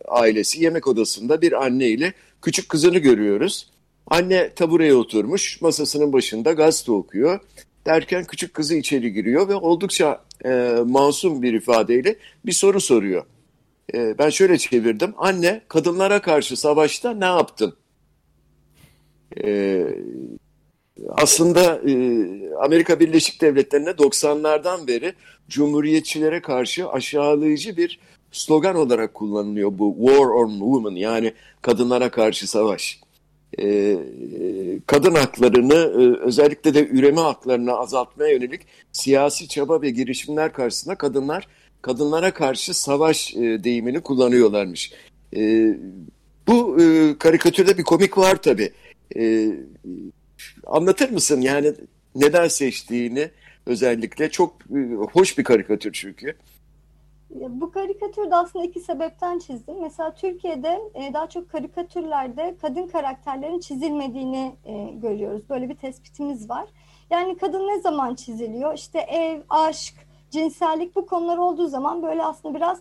ailesi 0.08 0.64
yemek 0.64 0.88
odasında 0.88 1.42
bir 1.42 1.66
anne 1.66 1.88
ile 1.88 2.14
küçük 2.42 2.70
kızını 2.70 2.98
görüyoruz. 2.98 3.70
Anne 4.08 4.50
tabureye 4.54 4.96
oturmuş, 4.96 5.62
masasının 5.62 6.14
başında 6.14 6.52
gazete 6.52 6.92
okuyor. 6.92 7.40
Derken 7.86 8.26
küçük 8.26 8.54
kızı 8.54 8.76
içeri 8.76 9.14
giriyor 9.14 9.50
ve 9.50 9.56
oldukça 9.56 10.22
e, 10.46 10.76
masum 10.86 11.42
bir 11.42 11.54
ifadeyle 11.54 12.16
bir 12.46 12.52
soru 12.52 12.82
soruyor. 12.82 13.26
E, 13.94 14.18
ben 14.18 14.30
şöyle 14.30 14.58
çevirdim. 14.58 15.14
Anne, 15.18 15.62
kadınlara 15.68 16.22
karşı 16.22 16.58
savaşta 16.58 17.14
ne 17.14 17.26
yaptın? 17.26 17.74
E, 19.44 19.84
aslında 21.10 21.81
e, 21.89 21.93
Amerika 22.55 23.00
Birleşik 23.00 23.41
Devletleri'ne 23.41 23.89
90'lardan 23.89 24.88
beri 24.88 25.13
cumhuriyetçilere 25.50 26.41
karşı 26.41 26.89
aşağılayıcı 26.89 27.77
bir 27.77 28.00
slogan 28.31 28.75
olarak 28.75 29.13
kullanılıyor 29.13 29.72
bu 29.77 29.96
War 30.00 30.25
on 30.25 30.50
Women 30.50 30.96
yani 30.96 31.34
kadınlara 31.62 32.12
karşı 32.12 32.48
savaş. 32.48 33.00
E, 33.60 33.98
kadın 34.88 35.15
haklarını 35.15 35.74
e, 35.74 36.25
özellikle 36.25 36.74
de 36.74 36.88
üreme 36.88 37.22
haklarını 37.22 37.74
azaltmaya 37.74 38.34
yönelik 38.34 38.62
siyasi 38.91 39.48
çaba 39.48 39.81
ve 39.81 39.89
girişimler 39.89 40.53
karşısında 40.53 40.96
kadınlar 40.96 41.48
kadınlara 41.81 42.34
karşı 42.34 42.74
savaş 42.74 43.36
e, 43.36 43.63
deyimini 43.63 44.01
kullanıyorlarmış. 44.01 44.91
E, 45.36 45.74
bu 46.48 46.81
e, 46.81 47.17
karikatürde 47.17 47.77
bir 47.77 47.84
komik 47.84 48.17
var 48.17 48.41
tabii. 48.41 48.72
E, 49.15 49.51
anlatır 50.68 51.10
mısın 51.10 51.42
yani 51.42 51.74
neden 52.16 52.48
seçtiğini 52.48 53.32
özellikle 53.66 54.30
çok 54.30 54.54
e, 54.76 54.94
hoş 54.94 55.38
bir 55.38 55.44
karikatür 55.44 55.94
çünkü. 55.94 56.36
Bu 57.30 57.72
karikatürde 57.72 58.36
aslında 58.36 58.66
iki 58.66 58.80
sebepten 58.80 59.40
çizdim. 59.40 59.82
Mesela 59.82 60.14
Türkiye'de 60.16 60.82
e, 60.94 61.14
daha 61.14 61.30
çok 61.30 61.50
karikatürlerde 61.50 62.56
kadın 62.62 62.88
karakterlerin 62.88 63.60
çizilmediğini 63.60 64.56
e, 64.66 64.84
görüyoruz. 64.94 65.50
Böyle 65.50 65.70
bir 65.70 65.76
tespitimiz 65.76 66.50
var. 66.50 66.66
Yani 67.10 67.38
kadın 67.38 67.68
ne 67.68 67.80
zaman 67.80 68.16
çiziliyor? 68.16 68.74
İşte 68.74 69.00
ev, 69.00 69.42
aşk, 69.50 69.96
cinsellik 70.32 70.96
bu 70.96 71.06
konular 71.06 71.38
olduğu 71.38 71.68
zaman 71.68 72.04
böyle 72.04 72.24
aslında 72.24 72.56
biraz 72.56 72.80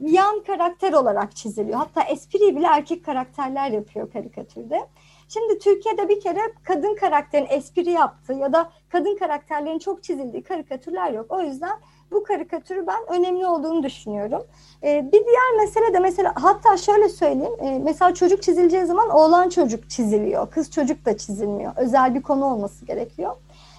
yan 0.00 0.42
karakter 0.46 0.92
olarak 0.92 1.36
çiziliyor. 1.36 1.78
Hatta 1.78 2.02
espriyi 2.02 2.56
bile 2.56 2.66
erkek 2.66 3.04
karakterler 3.04 3.70
yapıyor 3.70 4.12
karikatürde. 4.12 4.80
Şimdi 5.28 5.58
Türkiye'de 5.58 6.08
bir 6.08 6.20
kere 6.20 6.40
kadın 6.64 6.94
karakterin 6.94 7.46
espri 7.50 7.90
yaptığı 7.90 8.32
ya 8.32 8.52
da 8.52 8.70
kadın 8.88 9.16
karakterlerin 9.16 9.78
çok 9.78 10.02
çizildiği 10.02 10.42
karikatürler 10.42 11.12
yok. 11.12 11.26
O 11.28 11.40
yüzden 11.40 11.78
bu 12.12 12.24
karikatürü 12.24 12.86
ben 12.86 13.00
önemli 13.08 13.46
olduğunu 13.46 13.82
düşünüyorum. 13.82 14.42
Ee, 14.82 15.08
bir 15.12 15.26
diğer 15.26 15.56
mesele 15.58 15.94
de 15.94 15.98
mesela 15.98 16.34
hatta 16.36 16.76
şöyle 16.76 17.08
söyleyeyim. 17.08 17.54
E, 17.60 17.78
mesela 17.78 18.14
çocuk 18.14 18.42
çizileceği 18.42 18.86
zaman 18.86 19.10
oğlan 19.10 19.48
çocuk 19.48 19.90
çiziliyor. 19.90 20.50
Kız 20.50 20.70
çocuk 20.70 21.04
da 21.04 21.16
çizilmiyor. 21.16 21.72
Özel 21.76 22.14
bir 22.14 22.22
konu 22.22 22.44
olması 22.44 22.84
gerekiyor. 22.84 23.36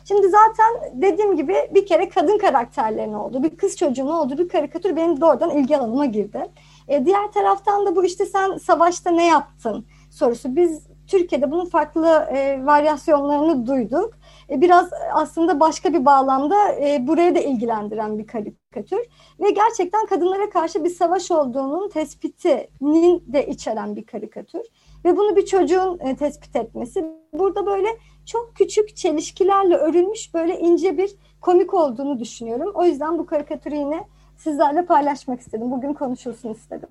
Şimdi 0.08 0.30
zaten 0.30 1.02
dediğim 1.02 1.36
gibi 1.36 1.56
bir 1.72 1.86
kere 1.86 2.10
kadın 2.10 2.38
karakterlerin 2.38 3.14
olduğu, 3.14 3.44
bir 3.44 3.58
kız 3.58 3.78
çocuğun 3.78 4.08
olduğu 4.08 4.38
bir 4.38 4.50
karikatür 4.50 4.96
benim 4.96 5.22
doğrudan 5.22 5.50
ilgi 5.50 5.78
alanıma 5.78 6.06
girdi. 6.06 6.46
E, 6.88 7.06
diğer 7.06 7.32
taraftan 7.32 7.86
da 7.86 7.96
bu 7.96 8.06
işte 8.06 8.26
sen 8.26 8.58
savaşta 8.58 9.12
ne 9.12 9.28
yaptın 9.28 9.86
sorusu. 10.12 10.56
Biz 10.56 10.95
Türkiye'de 11.08 11.52
bunun 11.52 11.66
farklı 11.66 12.08
e, 12.08 12.66
varyasyonlarını 12.66 13.68
duyduk. 13.68 14.14
E, 14.50 14.62
biraz 14.62 14.90
aslında 15.14 15.60
başka 15.60 15.94
bir 15.94 16.06
bağlamda 16.06 16.72
e, 16.72 17.08
buraya 17.08 17.36
da 17.36 17.40
ilgilendiren 17.40 18.20
bir 18.20 18.28
karikatür. 18.28 19.00
Ve 19.40 19.50
gerçekten 19.50 20.06
kadınlara 20.06 20.50
karşı 20.50 20.84
bir 20.84 20.90
savaş 20.90 21.32
olduğunun 21.32 21.90
tespitinin 21.90 23.24
de 23.28 23.48
içeren 23.48 23.96
bir 23.96 24.06
karikatür. 24.06 24.62
Ve 25.06 25.18
bunu 25.18 25.36
bir 25.36 25.46
çocuğun 25.46 26.00
e, 26.00 26.16
tespit 26.16 26.56
etmesi. 26.56 27.06
Burada 27.34 27.66
böyle 27.66 27.88
çok 28.26 28.56
küçük 28.56 28.96
çelişkilerle 28.96 29.76
örülmüş 29.76 30.34
böyle 30.34 30.60
ince 30.60 30.98
bir 30.98 31.16
komik 31.42 31.74
olduğunu 31.74 32.20
düşünüyorum. 32.20 32.72
O 32.74 32.86
yüzden 32.86 33.18
bu 33.18 33.26
karikatürü 33.26 33.76
yine 33.76 34.08
sizlerle 34.38 34.86
paylaşmak 34.86 35.40
istedim. 35.40 35.72
Bugün 35.72 35.94
konuşulsun 35.94 36.50
istedim. 36.50 36.90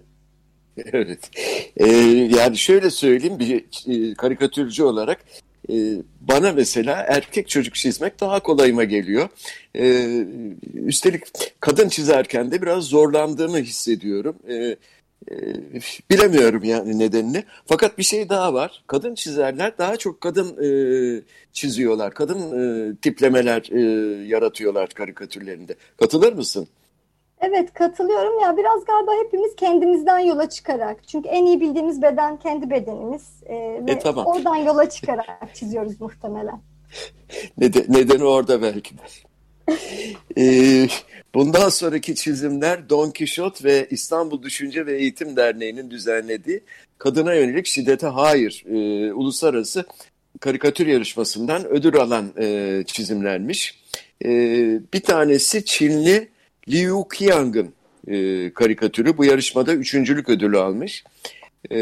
Evet. 0.93 1.31
Ee, 1.77 1.87
yani 2.37 2.59
şöyle 2.59 2.91
söyleyeyim 2.91 3.39
bir 3.39 3.65
e, 3.89 4.15
karikatürcü 4.15 4.83
olarak 4.83 5.25
e, 5.71 5.75
bana 6.21 6.53
mesela 6.53 7.05
erkek 7.09 7.49
çocuk 7.49 7.75
çizmek 7.75 8.21
daha 8.21 8.41
kolayıma 8.41 8.85
geliyor. 8.85 9.29
E, 9.79 10.07
üstelik 10.75 11.23
kadın 11.61 11.89
çizerken 11.89 12.51
de 12.51 12.63
biraz 12.63 12.85
zorlandığımı 12.85 13.59
hissediyorum. 13.59 14.37
E, 14.49 14.77
e, 15.31 15.37
bilemiyorum 16.11 16.65
yani 16.65 16.99
nedenini. 16.99 17.45
Fakat 17.67 17.99
bir 17.99 18.03
şey 18.03 18.29
daha 18.29 18.55
var. 18.55 18.83
Kadın 18.87 19.15
çizerler 19.15 19.79
daha 19.79 19.97
çok 19.97 20.21
kadın 20.21 20.65
e, 20.65 20.69
çiziyorlar. 21.53 22.15
Kadın 22.15 22.41
e, 22.41 22.97
tiplemeler 22.97 23.69
e, 23.73 23.81
yaratıyorlar 24.27 24.89
karikatürlerinde. 24.89 25.75
Katılır 25.97 26.33
mısın? 26.33 26.69
Evet 27.47 27.73
katılıyorum 27.75 28.41
ya 28.41 28.57
biraz 28.57 28.85
galiba 28.85 29.13
hepimiz 29.25 29.57
kendimizden 29.57 30.19
yola 30.19 30.49
çıkarak 30.49 31.09
çünkü 31.09 31.29
en 31.29 31.47
iyi 31.47 31.61
bildiğimiz 31.61 32.03
beden 32.03 32.37
kendi 32.37 32.71
bedenimiz 32.71 33.23
e, 33.47 33.55
ve 33.87 33.93
e, 33.93 33.99
tamam. 33.99 34.27
oradan 34.27 34.57
yola 34.57 34.89
çıkarak 34.91 35.55
çiziyoruz 35.55 36.01
muhtemelen. 36.01 36.61
Neden, 37.59 37.85
nedeni 37.89 38.25
orada 38.25 38.63
belki 38.63 38.95
ee, 40.39 40.89
bundan 41.35 41.69
sonraki 41.69 42.15
çizimler 42.15 42.89
Don 42.89 43.11
Kişot 43.11 43.65
ve 43.65 43.87
İstanbul 43.91 44.43
Düşünce 44.43 44.87
ve 44.87 44.99
Eğitim 44.99 45.37
Derneği'nin 45.37 45.91
düzenlediği 45.91 46.61
Kadına 46.99 47.35
Yönelik 47.35 47.67
Şiddete 47.67 48.07
Hayır 48.07 48.65
e, 48.71 49.13
Uluslararası 49.13 49.85
Karikatür 50.41 50.87
Yarışması'ndan 50.87 51.67
ödül 51.67 51.97
alan 51.97 52.33
e, 52.41 52.83
çizimlermiş. 52.87 53.81
E, 54.25 54.29
bir 54.95 55.01
tanesi 55.01 55.65
Çinli 55.65 56.34
Liu 56.69 57.05
Qiang'ın 57.09 57.75
e, 58.09 58.51
karikatürü 58.55 59.19
bu 59.19 59.25
yarışmada 59.25 59.75
üçüncülük 59.75 60.29
ödülü 60.29 60.59
almış. 60.59 61.05
E, 61.71 61.77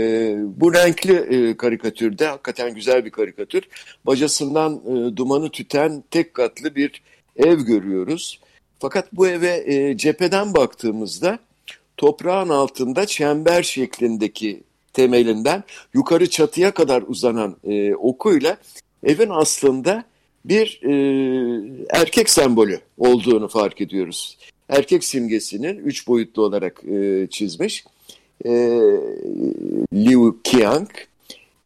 bu 0.47 0.75
renkli 0.75 1.15
e, 1.15 1.57
karikatürde 1.57 2.27
hakikaten 2.27 2.75
güzel 2.75 3.05
bir 3.05 3.11
karikatür. 3.11 3.63
Bacasından 4.07 4.75
e, 4.75 5.17
dumanı 5.17 5.51
tüten 5.51 6.05
tek 6.11 6.35
katlı 6.35 6.75
bir 6.75 7.03
ev 7.37 7.61
görüyoruz. 7.61 8.41
Fakat 8.79 9.13
bu 9.13 9.29
eve 9.29 9.65
e, 9.67 9.97
cepheden 9.97 10.55
baktığımızda 10.55 11.39
toprağın 11.97 12.49
altında 12.49 13.07
çember 13.07 13.63
şeklindeki 13.63 14.63
temelinden 14.93 15.65
yukarı 15.95 16.31
çatıya 16.31 16.71
kadar 16.71 17.03
uzanan 17.07 17.57
e, 17.65 17.95
okuyla 17.95 18.57
evin 19.05 19.31
aslında 19.31 20.05
bir 20.45 20.81
e, 20.83 20.93
erkek 21.91 22.31
sembolü 22.31 22.81
olduğunu 22.99 23.49
fark 23.49 23.81
ediyoruz 23.81 24.39
erkek 24.73 25.05
simgesinin 25.05 25.79
üç 25.79 26.09
boyutlu 26.09 26.43
olarak 26.43 26.85
e, 26.85 27.27
çizmiş. 27.31 27.85
E, 28.45 28.51
Liu 29.95 30.39
Qiang. 30.45 30.89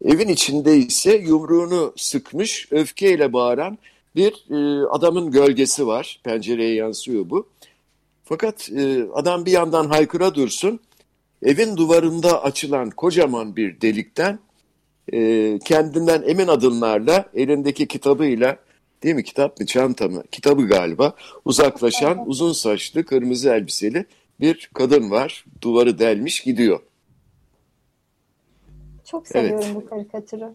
Evin 0.05 0.29
içinde 0.29 0.77
ise 0.77 1.17
yumruğunu 1.17 1.93
sıkmış, 1.97 2.69
öfkeyle 2.71 3.33
bağıran 3.33 3.79
bir 4.17 4.33
e, 4.51 4.87
adamın 4.87 5.31
gölgesi 5.31 5.87
var. 5.87 6.21
Pencereye 6.25 6.75
yansıyor 6.75 7.31
bu. 7.31 7.47
Fakat 8.25 8.71
e, 8.71 9.07
adam 9.15 9.47
bir 9.47 9.51
yandan 9.51 9.87
haykıra 9.87 10.35
dursun, 10.35 10.81
evin 11.43 11.77
duvarında 11.77 12.43
açılan 12.43 12.91
kocaman 12.91 13.57
bir 13.57 13.81
delikten 13.81 14.39
e, 15.13 15.59
kendinden 15.65 16.23
emin 16.27 16.49
adımlarla 16.49 17.31
elindeki 17.35 17.87
kitabıyla 17.87 18.59
değil 19.03 19.15
mi 19.15 19.25
kitap 19.25 19.61
mı 19.61 19.67
çanta 19.67 20.09
mı 20.09 20.23
kitabı 20.33 20.69
galiba 20.69 21.15
uzaklaşan 21.45 22.29
uzun 22.29 22.53
saçlı 22.53 23.05
kırmızı 23.05 23.49
elbiseli 23.51 24.07
bir 24.41 24.71
kadın 24.75 25.11
var 25.11 25.45
duvarı 25.63 25.99
delmiş 25.99 26.41
gidiyor. 26.41 26.81
Çok 29.05 29.29
seviyorum 29.29 29.65
evet. 29.65 29.75
bu 29.75 29.87
karikatürü. 29.87 30.55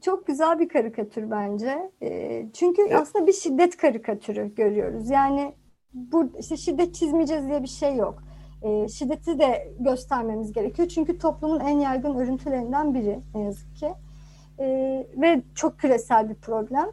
Çok 0.00 0.26
güzel 0.26 0.58
bir 0.58 0.68
karikatür 0.68 1.30
bence. 1.30 1.90
E, 2.02 2.46
çünkü 2.52 2.82
evet. 2.82 2.96
aslında 2.96 3.26
bir 3.26 3.32
şiddet 3.32 3.76
karikatürü 3.76 4.54
görüyoruz. 4.54 5.10
Yani 5.10 5.54
bu 5.94 6.32
işte 6.40 6.56
şiddet 6.56 6.94
çizmeyeceğiz 6.94 7.48
diye 7.48 7.62
bir 7.62 7.68
şey 7.68 7.96
yok. 7.96 8.22
E, 8.62 8.88
şiddeti 8.88 9.38
de 9.38 9.72
göstermemiz 9.80 10.52
gerekiyor. 10.52 10.88
Çünkü 10.88 11.18
toplumun 11.18 11.60
en 11.60 11.78
yaygın 11.78 12.14
örüntülerinden 12.14 12.94
biri 12.94 13.18
ne 13.34 13.40
yazık 13.40 13.76
ki 13.76 13.88
e, 14.60 14.66
ve 15.16 15.42
çok 15.54 15.78
küresel 15.78 16.28
bir 16.28 16.34
problem. 16.34 16.86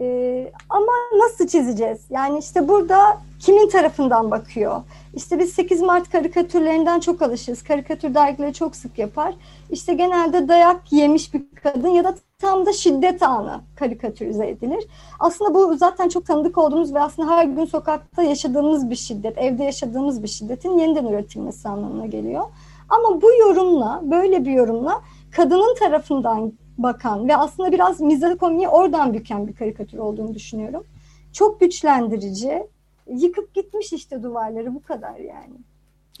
E, 0.00 0.52
ama 0.68 0.92
nasıl 1.16 1.46
çizeceğiz? 1.46 2.00
Yani 2.10 2.38
işte 2.38 2.68
burada 2.68 3.18
kimin 3.40 3.68
tarafından 3.68 4.30
bakıyor? 4.30 4.82
İşte 5.14 5.38
biz 5.38 5.52
8 5.52 5.80
Mart 5.80 6.10
karikatürlerinden 6.10 7.00
çok 7.00 7.22
alışırız. 7.22 7.62
Karikatür 7.62 8.14
dergileri 8.14 8.54
çok 8.54 8.76
sık 8.76 8.98
yapar. 8.98 9.34
İşte 9.70 9.94
genelde 9.94 10.48
dayak 10.48 10.92
yemiş 10.92 11.34
bir 11.34 11.42
kadın 11.62 11.88
ya 11.88 12.04
da 12.04 12.14
tam 12.38 12.66
da 12.66 12.72
şiddet 12.72 13.22
anı 13.22 13.60
karikatürize 13.76 14.48
edilir. 14.48 14.86
Aslında 15.18 15.54
bu 15.54 15.76
zaten 15.76 16.08
çok 16.08 16.26
tanıdık 16.26 16.58
olduğumuz 16.58 16.94
ve 16.94 17.00
aslında 17.00 17.30
her 17.30 17.44
gün 17.44 17.64
sokakta 17.64 18.22
yaşadığımız 18.22 18.90
bir 18.90 18.96
şiddet, 18.96 19.38
evde 19.38 19.64
yaşadığımız 19.64 20.22
bir 20.22 20.28
şiddetin 20.28 20.78
yeniden 20.78 21.06
üretilmesi 21.06 21.68
anlamına 21.68 22.06
geliyor. 22.06 22.44
Ama 22.88 23.22
bu 23.22 23.32
yorumla, 23.32 24.00
böyle 24.04 24.44
bir 24.44 24.52
yorumla 24.52 25.02
kadının 25.36 25.74
tarafından 25.74 26.52
bakan 26.82 27.28
ve 27.28 27.36
aslında 27.36 27.72
biraz 27.72 28.00
mizah 28.00 28.38
komiği 28.38 28.68
oradan 28.68 29.14
büken 29.14 29.48
bir 29.48 29.54
karikatür 29.54 29.98
olduğunu 29.98 30.34
düşünüyorum. 30.34 30.84
Çok 31.32 31.60
güçlendirici. 31.60 32.66
Yıkıp 33.06 33.54
gitmiş 33.54 33.92
işte 33.92 34.22
duvarları 34.22 34.74
bu 34.74 34.82
kadar 34.82 35.16
yani. 35.16 35.54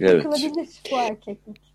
Evet. 0.00 0.24
Yıkılabilir 0.24 0.68
bu 0.92 0.96
erkeklik. 0.96 1.70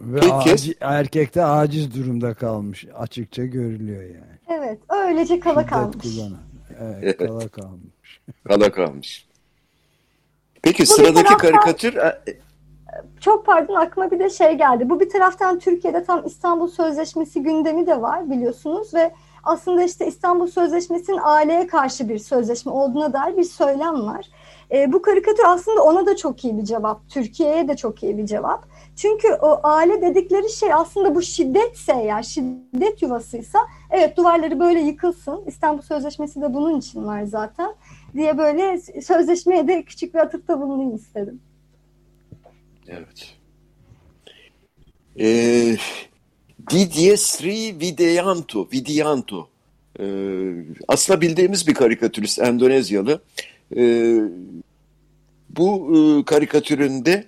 Ve 0.00 0.20
Peki. 0.20 0.32
aci, 0.32 0.74
erkekte 0.80 1.44
aciz 1.44 1.94
durumda 1.94 2.34
kalmış. 2.34 2.86
Açıkça 2.94 3.44
görülüyor 3.44 4.02
yani. 4.02 4.38
Evet. 4.48 4.78
Öylece 4.88 5.40
kala 5.40 5.60
Şiddet 5.60 5.70
kalmış. 5.70 5.96
Kullanan. 6.02 6.40
Evet, 6.80 7.02
evet. 7.02 7.18
Kala 7.18 7.48
kalmış. 7.48 8.20
Kala 8.44 8.72
kalmış. 8.72 9.26
Peki 10.62 10.82
bu 10.82 10.86
sıradaki 10.86 11.24
taraftan, 11.24 11.38
karikatür 11.38 11.98
çok 13.20 13.46
pardon 13.46 13.74
aklıma 13.74 14.10
bir 14.10 14.18
de 14.18 14.30
şey 14.30 14.54
geldi. 14.54 14.90
Bu 14.90 15.00
bir 15.00 15.10
taraftan 15.10 15.58
Türkiye'de 15.58 16.04
tam 16.04 16.26
İstanbul 16.26 16.68
Sözleşmesi 16.68 17.42
gündemi 17.42 17.86
de 17.86 18.02
var 18.02 18.30
biliyorsunuz 18.30 18.94
ve 18.94 19.12
aslında 19.44 19.82
işte 19.82 20.06
İstanbul 20.06 20.46
Sözleşmesi'nin 20.46 21.20
aileye 21.22 21.66
karşı 21.66 22.08
bir 22.08 22.18
sözleşme 22.18 22.72
olduğuna 22.72 23.12
dair 23.12 23.36
bir 23.36 23.44
söylem 23.44 24.06
var. 24.06 24.26
E, 24.72 24.92
bu 24.92 25.02
karikatür 25.02 25.44
aslında 25.46 25.82
ona 25.82 26.06
da 26.06 26.16
çok 26.16 26.44
iyi 26.44 26.58
bir 26.58 26.64
cevap. 26.64 27.08
Türkiye'ye 27.08 27.68
de 27.68 27.76
çok 27.76 28.02
iyi 28.02 28.18
bir 28.18 28.26
cevap. 28.26 28.64
Çünkü 28.96 29.28
o 29.42 29.60
aile 29.62 30.02
dedikleri 30.02 30.50
şey 30.50 30.74
aslında 30.74 31.14
bu 31.14 31.22
şiddetse 31.22 31.92
eğer 31.92 32.22
şiddet 32.22 33.02
yuvasıysa 33.02 33.58
evet 33.90 34.16
duvarları 34.16 34.60
böyle 34.60 34.80
yıkılsın. 34.80 35.42
İstanbul 35.46 35.82
Sözleşmesi 35.82 36.40
de 36.40 36.54
bunun 36.54 36.78
için 36.78 37.06
var 37.06 37.22
zaten 37.22 37.74
diye 38.14 38.38
böyle 38.38 38.80
sözleşmeye 39.02 39.68
de 39.68 39.82
küçük 39.82 40.14
bir 40.14 40.18
atıfta 40.18 40.60
bulunayım 40.60 40.94
istedim. 40.94 41.40
Evet. 42.88 43.34
Ee, 45.20 45.76
Didier 46.70 47.16
Sri 47.16 47.70
Widianto, 47.80 48.68
Widianto. 48.70 49.48
E, 50.00 50.04
aslında 50.88 51.20
bildiğimiz 51.20 51.66
bir 51.66 51.74
karikatürist, 51.74 52.38
Endonezyalı. 52.38 53.22
E, 53.76 54.14
bu 55.50 55.96
e, 55.96 56.24
karikatüründe 56.24 57.24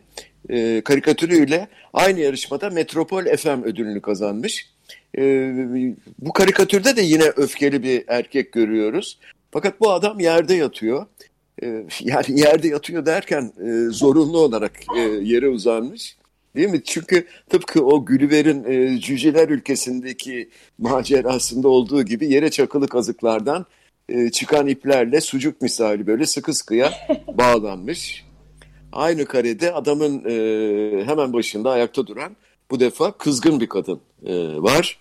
e, 0.49 0.81
karikatürüyle 0.81 1.69
aynı 1.93 2.21
yarışmada 2.21 2.71
Metropol 2.71 3.25
FM 3.25 3.63
ödülünü 3.63 4.03
kazanmış. 4.03 4.71
E, 5.19 5.23
bu 6.19 6.33
karikatürde 6.33 6.97
de 6.97 7.03
yine 7.03 7.25
öfkeli 7.37 7.83
bir 7.83 8.05
erkek 8.09 8.53
görüyoruz. 8.53 9.19
Fakat 9.51 9.81
bu 9.81 9.93
adam 9.93 10.21
yerde 10.21 10.55
yatıyor. 10.55 11.07
E, 11.63 11.67
yani 12.01 12.41
yerde 12.41 12.69
yatıyor 12.69 13.07
derken 13.07 13.53
e, 13.67 13.91
zorunlu 13.91 14.39
olarak 14.39 14.73
e, 14.97 15.01
yere 15.01 15.49
uzanmış. 15.49 16.17
Değil 16.57 16.69
mi? 16.69 16.85
Çünkü 16.85 17.27
tıpkı 17.49 17.85
o 17.85 18.05
Gülliver'in 18.05 18.65
e, 18.65 19.01
Cüceler 19.01 19.49
ülkesindeki 19.49 20.51
macerasında 20.79 21.69
olduğu 21.69 22.03
gibi 22.03 22.33
yere 22.33 22.51
çakılı 22.51 22.89
kazıklardan 22.89 23.67
e, 24.09 24.31
çıkan 24.31 24.67
iplerle 24.67 25.21
sucuk 25.21 25.63
misali 25.63 26.07
böyle 26.07 26.27
sıkı 26.27 26.55
sıkıya 26.55 26.93
bağlanmış. 27.39 28.25
Aynı 28.93 29.25
karede 29.25 29.73
adamın 29.73 30.25
e, 30.25 31.05
hemen 31.05 31.33
başında 31.33 31.71
ayakta 31.71 32.07
duran 32.07 32.37
bu 32.71 32.81
defa 32.81 33.13
kızgın 33.13 33.61
bir 33.61 33.69
kadın 33.69 34.01
e, 34.27 34.35
var. 34.63 34.99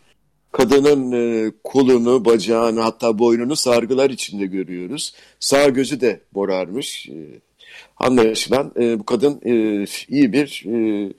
Kadının 0.56 1.12
e, 1.12 1.52
kolunu, 1.64 2.26
bacağını 2.26 2.82
hatta 2.82 3.20
boynunu 3.20 3.56
sargılar 3.56 4.10
içinde 4.10 4.46
görüyoruz. 4.46 5.14
Sağ 5.40 5.70
gözü 5.70 6.02
de 6.02 6.22
morarmış. 6.36 7.10
E, 7.10 7.16
anlaşılan 7.98 8.72
e, 8.80 9.00
bu 9.00 9.06
kadın 9.06 9.42
e, 9.46 9.86
iyi 10.10 10.34
bir 10.34 10.64
e, 10.66 11.10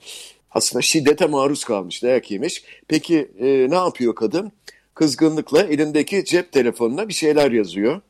aslında 0.51 0.81
şiddete 0.81 1.25
maruz 1.25 1.63
kalmış, 1.63 2.03
dayak 2.03 2.31
yemiş. 2.31 2.63
Peki 2.87 3.31
e, 3.39 3.45
ne 3.69 3.75
yapıyor 3.75 4.15
kadın? 4.15 4.51
Kızgınlıkla 4.93 5.61
elindeki 5.63 6.25
cep 6.25 6.51
telefonuna 6.51 7.07
bir 7.07 7.13
şeyler 7.13 7.51
yazıyor. 7.51 8.01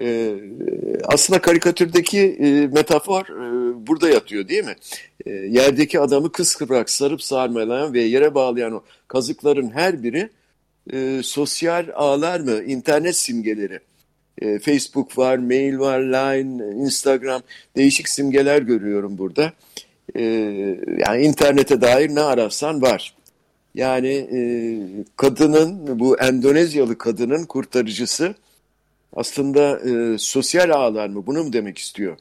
E, 0.00 0.34
aslında 1.04 1.40
karikatürdeki 1.40 2.18
e, 2.18 2.66
metafor 2.66 3.22
e, 3.22 3.86
burada 3.86 4.08
yatıyor 4.08 4.48
değil 4.48 4.64
mi? 4.64 4.76
E, 5.26 5.30
yerdeki 5.30 6.00
adamı 6.00 6.32
kıskıvrak 6.32 6.90
sarıp 6.90 7.22
sarmalayan 7.22 7.92
ve 7.94 8.00
yere 8.00 8.34
bağlayan 8.34 8.72
o 8.72 8.82
kazıkların 9.08 9.70
her 9.70 10.02
biri 10.02 10.30
e, 10.92 11.20
sosyal 11.22 11.86
ağlar 11.94 12.40
mı, 12.40 12.62
internet 12.62 13.16
simgeleri. 13.16 13.80
E, 14.38 14.58
Facebook 14.58 15.18
var, 15.18 15.38
mail 15.38 15.78
var, 15.78 16.00
Line, 16.00 16.82
Instagram 16.82 17.42
değişik 17.76 18.08
simgeler 18.08 18.62
görüyorum 18.62 19.18
burada. 19.18 19.52
E, 20.16 20.22
yani 21.06 21.22
internete 21.22 21.80
dair 21.80 22.14
ne 22.14 22.20
ararsan 22.20 22.82
var. 22.82 23.14
Yani 23.74 24.08
e, 24.08 24.40
kadının, 25.16 26.00
bu 26.00 26.18
Endonezyalı 26.18 26.98
kadının 26.98 27.44
kurtarıcısı 27.44 28.34
aslında 29.16 29.78
e, 29.78 30.18
sosyal 30.18 30.70
ağlar 30.70 31.08
mı? 31.08 31.26
Bunu 31.26 31.44
mu 31.44 31.52
demek 31.52 31.78
istiyor? 31.78 32.16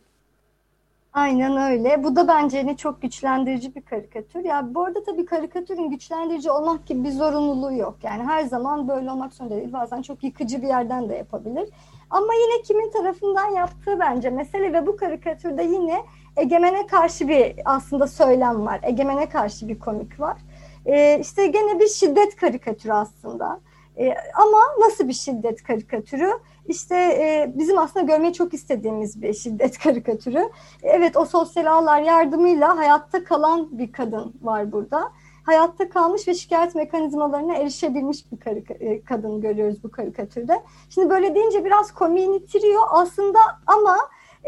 Aynen 1.13 1.71
öyle. 1.71 2.03
Bu 2.03 2.15
da 2.15 2.27
bence 2.27 2.57
yine 2.57 2.77
çok 2.77 3.01
güçlendirici 3.01 3.75
bir 3.75 3.81
karikatür. 3.81 4.43
Ya 4.43 4.75
bu 4.75 4.83
arada 4.83 5.03
tabii 5.03 5.25
karikatürün 5.25 5.89
güçlendirici 5.89 6.51
olmak 6.51 6.85
gibi 6.85 7.03
bir 7.03 7.11
zorunluluğu 7.11 7.73
yok. 7.73 7.95
Yani 8.03 8.23
her 8.23 8.43
zaman 8.43 8.87
böyle 8.87 9.11
olmak 9.11 9.33
zorunda 9.33 9.55
değil. 9.55 9.73
Bazen 9.73 10.01
çok 10.01 10.23
yıkıcı 10.23 10.61
bir 10.61 10.67
yerden 10.67 11.09
de 11.09 11.15
yapabilir. 11.15 11.69
Ama 12.09 12.33
yine 12.33 12.61
kimin 12.61 12.91
tarafından 12.91 13.49
yaptığı 13.49 13.99
bence 13.99 14.29
mesele 14.29 14.73
ve 14.73 14.87
bu 14.87 14.97
karikatürde 14.97 15.63
yine 15.63 16.05
egemene 16.37 16.87
karşı 16.87 17.27
bir 17.27 17.53
aslında 17.65 18.07
söylem 18.07 18.65
var. 18.65 18.79
Egemene 18.83 19.29
karşı 19.29 19.67
bir 19.67 19.79
komik 19.79 20.19
var. 20.19 20.37
Ee, 20.85 21.19
işte 21.21 21.47
gene 21.47 21.79
bir 21.79 21.87
şiddet 21.87 22.35
karikatürü 22.35 22.93
aslında. 22.93 23.59
Ee, 23.99 24.15
ama 24.35 24.57
nasıl 24.79 25.07
bir 25.07 25.13
şiddet 25.13 25.63
karikatürü? 25.63 26.29
İşte 26.67 26.95
e, 26.95 27.53
bizim 27.55 27.77
aslında 27.77 28.05
görmeyi 28.05 28.33
çok 28.33 28.53
istediğimiz 28.53 29.21
bir 29.21 29.33
şiddet 29.33 29.77
karikatürü. 29.83 30.49
Evet 30.83 31.17
o 31.17 31.25
sosyal 31.25 31.65
ağlar 31.65 32.01
yardımıyla 32.01 32.77
hayatta 32.77 33.23
kalan 33.23 33.77
bir 33.77 33.91
kadın 33.91 34.33
var 34.41 34.71
burada. 34.71 35.11
Hayatta 35.43 35.89
kalmış 35.89 36.27
ve 36.27 36.33
şikayet 36.33 36.75
mekanizmalarına 36.75 37.55
erişebilmiş 37.55 38.25
bir 38.31 38.69
e, 38.81 39.03
kadın 39.03 39.41
görüyoruz 39.41 39.83
bu 39.83 39.91
karikatürde. 39.91 40.63
Şimdi 40.89 41.09
böyle 41.09 41.35
deyince 41.35 41.65
biraz 41.65 41.91
komiğini 41.91 42.35
itiriyor 42.35 42.81
aslında 42.89 43.39
ama 43.67 43.97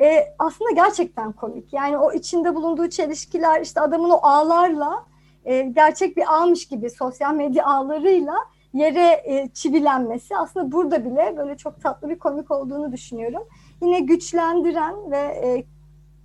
e, 0.02 0.34
aslında 0.40 0.72
gerçekten 0.72 1.32
komik. 1.32 1.74
Yani 1.74 1.98
o 1.98 2.14
içinde 2.14 2.56
bulunduğu 2.56 2.90
çelişkiler 2.90 3.62
işte 3.62 3.82
adamın 3.82 4.10
o 4.10 4.20
ağlarla 4.22 5.06
e, 5.46 5.62
gerçek 5.62 6.18
bir 6.18 6.34
ağmış 6.36 6.68
gibi 6.68 6.90
sosyal 6.90 7.34
medya 7.34 7.66
ağlarıyla 7.66 8.36
yere 8.74 9.22
e, 9.26 9.50
çivilenmesi 9.54 10.38
aslında 10.38 10.72
burada 10.72 11.06
bile 11.06 11.34
böyle 11.38 11.58
çok 11.58 11.82
tatlı 11.82 12.10
bir 12.10 12.20
komik 12.20 12.52
olduğunu 12.52 12.92
düşünüyorum. 12.92 13.44
Yine 13.82 14.00
güçlendiren 14.00 15.12
ve 15.12 15.18
e, 15.18 15.64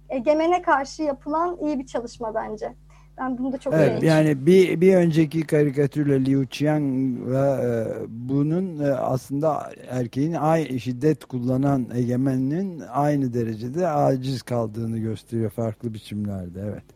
egemene 0.08 0.62
karşı 0.62 1.02
yapılan 1.02 1.56
iyi 1.60 1.78
bir 1.78 1.86
çalışma 1.86 2.34
bence. 2.34 2.74
Ben 3.18 3.38
bunu 3.38 3.52
da 3.52 3.58
çok 3.58 3.74
evet, 3.74 4.02
Yani 4.02 4.46
bir, 4.46 4.80
bir 4.80 4.94
önceki 4.94 5.40
karikatürle 5.40 6.24
Liu 6.24 6.46
Qiang 6.46 7.18
ve 7.26 7.38
e, 7.38 7.86
bunun 8.08 8.84
e, 8.84 8.92
aslında 8.92 9.72
erkeğin 9.88 10.32
ay, 10.32 10.78
şiddet 10.78 11.24
kullanan 11.24 11.86
egemenin 11.94 12.82
aynı 12.92 13.34
derecede 13.34 13.88
aciz 13.88 14.42
kaldığını 14.42 14.98
gösteriyor 14.98 15.50
farklı 15.50 15.94
biçimlerde. 15.94 16.60
Evet. 16.60 16.95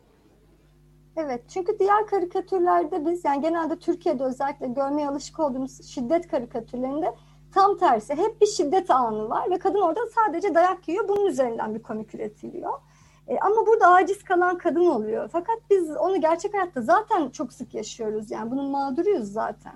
Evet 1.24 1.42
çünkü 1.48 1.78
diğer 1.78 2.06
karikatürlerde 2.06 3.06
biz 3.06 3.24
yani 3.24 3.40
genelde 3.40 3.78
Türkiye'de 3.78 4.24
özellikle 4.24 4.66
görmeye 4.66 5.08
alışık 5.08 5.40
olduğumuz 5.40 5.88
şiddet 5.88 6.28
karikatürlerinde 6.28 7.14
tam 7.54 7.78
tersi 7.78 8.14
hep 8.14 8.40
bir 8.40 8.46
şiddet 8.46 8.90
anı 8.90 9.28
var 9.28 9.50
ve 9.50 9.58
kadın 9.58 9.80
orada 9.80 10.00
sadece 10.14 10.54
dayak 10.54 10.88
yiyor 10.88 11.08
bunun 11.08 11.26
üzerinden 11.26 11.74
bir 11.74 11.82
komik 11.82 12.14
üretiliyor. 12.14 12.72
E, 13.28 13.38
ama 13.38 13.66
burada 13.66 13.88
aciz 13.88 14.24
kalan 14.24 14.58
kadın 14.58 14.86
oluyor. 14.86 15.28
Fakat 15.32 15.58
biz 15.70 15.96
onu 15.96 16.20
gerçek 16.20 16.54
hayatta 16.54 16.82
zaten 16.82 17.30
çok 17.30 17.52
sık 17.52 17.74
yaşıyoruz 17.74 18.30
yani 18.30 18.50
bunun 18.50 18.70
mağduruyuz 18.70 19.32
zaten. 19.32 19.74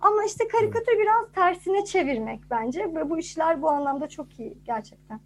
Ama 0.00 0.24
işte 0.24 0.48
karikatür 0.48 0.98
biraz 0.98 1.32
tersine 1.34 1.84
çevirmek 1.84 2.40
bence 2.50 2.94
ve 2.94 3.10
bu 3.10 3.18
işler 3.18 3.62
bu 3.62 3.70
anlamda 3.70 4.08
çok 4.08 4.40
iyi 4.40 4.58
gerçekten 4.64 5.20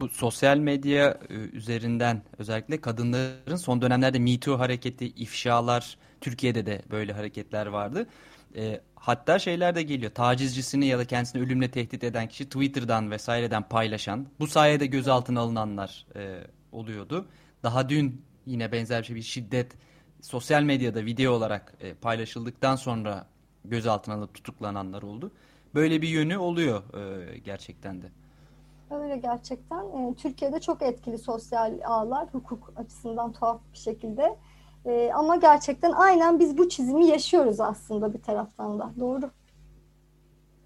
bu 0.00 0.08
sosyal 0.08 0.58
medya 0.58 1.18
e, 1.30 1.34
üzerinden 1.34 2.22
özellikle 2.38 2.80
kadınların 2.80 3.56
son 3.56 3.82
dönemlerde 3.82 4.18
Me 4.18 4.40
Too 4.40 4.58
hareketi, 4.58 5.06
ifşalar, 5.06 5.98
Türkiye'de 6.20 6.66
de 6.66 6.82
böyle 6.90 7.12
hareketler 7.12 7.66
vardı. 7.66 8.06
E, 8.56 8.80
hatta 8.94 9.38
şeyler 9.38 9.74
de 9.74 9.82
geliyor. 9.82 10.12
Tacizcisini 10.14 10.86
ya 10.86 10.98
da 10.98 11.04
kendisini 11.04 11.42
ölümle 11.42 11.70
tehdit 11.70 12.04
eden 12.04 12.28
kişi 12.28 12.44
Twitter'dan 12.44 13.10
vesaireden 13.10 13.68
paylaşan, 13.68 14.26
bu 14.40 14.46
sayede 14.46 14.86
gözaltına 14.86 15.40
alınanlar 15.40 16.06
e, 16.16 16.40
oluyordu. 16.72 17.28
Daha 17.62 17.88
dün 17.88 18.24
yine 18.46 18.72
benzer 18.72 19.00
bir 19.00 19.06
şey 19.06 19.16
bir 19.16 19.22
şiddet 19.22 19.72
sosyal 20.20 20.62
medyada 20.62 21.04
video 21.04 21.32
olarak 21.32 21.74
e, 21.80 21.94
paylaşıldıktan 21.94 22.76
sonra 22.76 23.26
gözaltına 23.64 24.14
alıp 24.14 24.34
tutuklananlar 24.34 25.02
oldu. 25.02 25.32
Böyle 25.74 26.02
bir 26.02 26.08
yönü 26.08 26.36
oluyor 26.36 26.82
e, 26.94 27.38
gerçekten 27.38 28.02
de. 28.02 28.06
Öyle 28.92 29.16
gerçekten. 29.16 29.84
E, 29.84 30.14
Türkiye'de 30.14 30.60
çok 30.60 30.82
etkili 30.82 31.18
sosyal 31.18 31.78
ağlar 31.84 32.28
hukuk 32.32 32.72
açısından 32.76 33.32
tuhaf 33.32 33.60
bir 33.72 33.78
şekilde. 33.78 34.36
E, 34.86 35.10
ama 35.14 35.36
gerçekten 35.36 35.92
aynen 35.92 36.40
biz 36.40 36.58
bu 36.58 36.68
çizimi 36.68 37.06
yaşıyoruz 37.06 37.60
aslında 37.60 38.14
bir 38.14 38.22
taraftan 38.22 38.78
da. 38.78 38.90
Doğru. 39.00 39.30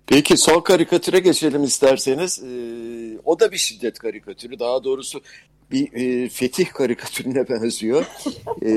Peki 0.06 0.36
son 0.36 0.60
karikatüre 0.60 1.18
geçelim 1.18 1.64
isterseniz. 1.64 2.42
Ee, 2.44 3.18
o 3.24 3.40
da 3.40 3.52
bir 3.52 3.56
şiddet 3.56 3.98
karikatürü. 3.98 4.58
Daha 4.58 4.84
doğrusu 4.84 5.20
bir 5.70 5.92
e, 5.92 6.28
fetih 6.28 6.66
karikatürüne 6.72 7.48
benziyor. 7.48 8.04
e, 8.62 8.68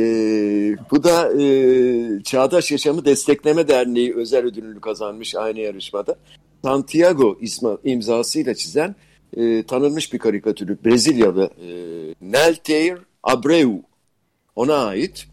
bu 0.91 1.03
da 1.03 1.41
e, 1.41 2.23
Çağdaş 2.23 2.71
Yaşamı 2.71 3.05
Destekleme 3.05 3.67
Derneği 3.67 4.15
özel 4.15 4.45
ödülünü 4.45 4.81
kazanmış 4.81 5.35
aynı 5.35 5.59
yarışmada. 5.59 6.15
Santiago 6.63 7.37
isma, 7.41 7.77
imzasıyla 7.83 8.55
çizen 8.55 8.95
e, 9.37 9.63
tanınmış 9.63 10.13
bir 10.13 10.19
karikatürü 10.19 10.77
Brezilyalı 10.85 11.49
e, 11.61 11.69
Nelteir 12.21 12.97
Abreu 13.23 13.81
ona 14.55 14.75
ait. 14.75 15.27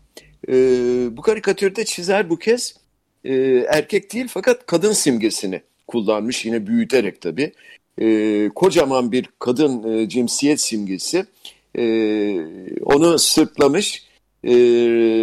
E, 0.49 0.53
bu 1.17 1.23
karikatürde 1.23 1.85
çizer 1.85 2.31
bu 2.31 2.39
kez 2.39 2.75
e, 3.25 3.35
erkek 3.69 4.13
değil 4.13 4.27
fakat 4.29 4.67
kadın 4.67 4.93
simgesini 4.93 5.63
kullanmış 5.87 6.45
yine 6.45 6.67
büyüterek 6.67 7.21
tabii. 7.21 7.53
E, 8.01 8.49
kocaman 8.55 9.13
bir 9.13 9.29
kadın 9.39 9.93
e, 9.93 10.09
cinsiyet 10.09 10.61
simgesi 10.61 11.27
e, 11.79 11.85
onu 12.85 13.19
sırtlamış 13.19 14.07
e, 14.45 14.55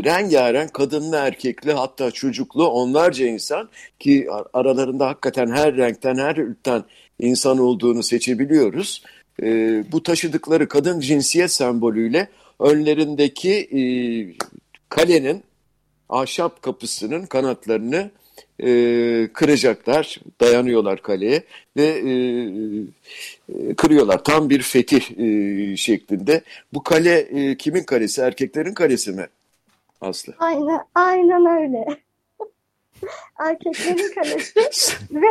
rengarenk 0.04 0.74
kadınlı 0.74 1.16
erkekli 1.16 1.74
hatta 1.74 2.12
çocuklu 2.12 2.68
onlarca 2.68 3.26
insan 3.26 3.70
ki 4.00 4.28
aralarında 4.54 5.08
hakikaten 5.08 5.52
her 5.52 5.78
renkten 5.78 6.18
her 6.18 6.38
ırktan 6.38 6.86
insan 7.20 7.58
olduğunu 7.58 8.04
seçebiliyoruz. 8.04 9.04
E, 9.42 9.48
bu 9.92 10.04
taşıdıkları 10.04 10.68
kadın 10.68 11.00
cinsiyet 11.00 11.52
sembolüyle 11.52 12.28
önlerindeki 12.60 13.54
e, 13.54 13.82
kalenin 14.90 15.44
ahşap 16.10 16.62
kapısının 16.62 17.26
kanatlarını 17.26 18.12
e, 18.64 18.70
kıracaklar, 19.34 20.20
dayanıyorlar 20.42 21.02
kaleye 21.02 21.44
ve 21.78 21.86
e, 21.86 22.12
e, 23.50 23.74
kırıyorlar. 23.74 24.24
Tam 24.24 24.50
bir 24.50 24.62
fetih 24.62 25.20
e, 25.20 25.78
şeklinde. 25.78 26.42
Bu 26.74 26.84
kale 26.84 27.20
e, 27.20 27.58
kimin 27.58 27.84
kalesi? 27.84 28.22
Erkeklerin 28.22 28.74
kalesi 28.74 29.12
mi 29.12 29.28
Aslı? 30.02 30.34
Aynen, 30.40 30.80
aynen 30.96 31.46
öyle. 31.62 31.86
Erkeklerin 33.40 34.14
kalesi 34.16 34.60
ve 35.12 35.28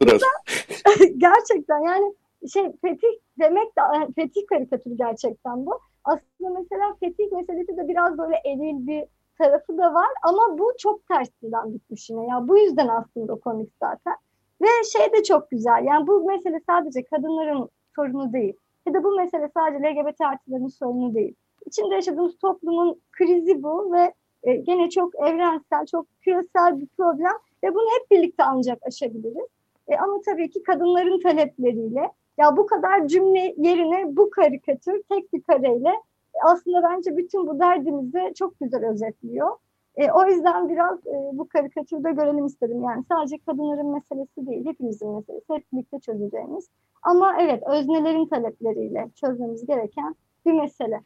duralım. 0.00 1.18
gerçekten 1.18 1.80
yani 1.80 2.14
şey 2.52 2.72
fetih 2.82 3.08
demek 3.38 3.76
de 3.76 4.12
fetih 4.16 4.46
karikatürü 4.46 4.96
gerçekten 4.96 5.66
bu. 5.66 5.80
Aslında 6.04 6.60
mesela 6.60 6.94
fetih 7.00 7.32
meselesi 7.32 7.76
de 7.76 7.88
biraz 7.88 8.18
böyle 8.18 8.36
eril 8.44 8.86
bir 8.86 9.04
tarafı 9.38 9.78
da 9.78 9.94
var 9.94 10.08
ama 10.22 10.58
bu 10.58 10.72
çok 10.78 11.08
tersinden 11.08 11.74
bitmiş 11.74 12.10
yine. 12.10 12.26
Ya 12.26 12.48
bu 12.48 12.58
yüzden 12.58 12.88
aslında 12.88 13.34
komik 13.34 13.70
zaten. 13.82 14.14
Ve 14.62 14.66
şey 14.92 15.12
de 15.12 15.22
çok 15.22 15.50
güzel. 15.50 15.84
Yani 15.84 16.06
bu 16.06 16.24
mesele 16.24 16.60
sadece 16.66 17.04
kadınların 17.04 17.68
sorunu 17.96 18.32
değil. 18.32 18.56
Ya 18.86 18.94
da 18.94 19.04
bu 19.04 19.16
mesele 19.16 19.50
sadece 19.54 19.84
LGBT 19.84 20.20
artıların 20.20 20.68
sorunu 20.68 21.14
değil. 21.14 21.34
İçinde 21.66 21.94
yaşadığımız 21.94 22.38
toplumun 22.38 23.00
krizi 23.12 23.62
bu 23.62 23.92
ve 23.92 24.12
e, 24.46 24.56
gene 24.56 24.90
çok 24.90 25.14
evrensel, 25.14 25.86
çok 25.86 26.06
küresel 26.20 26.80
bir 26.80 26.86
problem 26.86 27.32
ve 27.64 27.74
bunu 27.74 27.88
hep 27.98 28.10
birlikte 28.10 28.44
ancak 28.44 28.78
aşabiliriz. 28.86 29.46
E, 29.88 29.96
ama 29.96 30.20
tabii 30.24 30.50
ki 30.50 30.62
kadınların 30.62 31.20
talepleriyle 31.20 32.10
ya 32.38 32.56
bu 32.56 32.66
kadar 32.66 33.08
cümle 33.08 33.54
yerine 33.56 34.16
bu 34.16 34.30
karikatür 34.30 35.02
tek 35.10 35.32
bir 35.32 35.42
kareyle 35.42 35.88
e, 36.34 36.38
aslında 36.44 36.82
bence 36.82 37.16
bütün 37.16 37.46
bu 37.46 37.58
derdimizi 37.58 38.34
çok 38.34 38.60
güzel 38.60 38.86
özetliyor. 38.90 39.56
E, 39.96 40.10
o 40.10 40.26
yüzden 40.26 40.68
biraz 40.68 41.06
e, 41.06 41.30
bu 41.32 41.48
karikatürde 41.48 42.12
görelim 42.12 42.46
istedim. 42.46 42.82
Yani 42.82 43.04
sadece 43.08 43.38
kadınların 43.38 43.92
meselesi 43.92 44.46
değil, 44.46 44.66
hepimizin 44.66 45.10
meselesi. 45.10 45.54
Hep 45.54 45.72
birlikte 45.72 45.98
çözeceğimiz. 45.98 46.68
Ama 47.02 47.36
evet, 47.40 47.62
öznelerin 47.66 48.26
talepleriyle 48.26 49.10
çözmemiz 49.20 49.66
gereken 49.66 50.14
bir 50.46 50.52
mesele. 50.52 51.00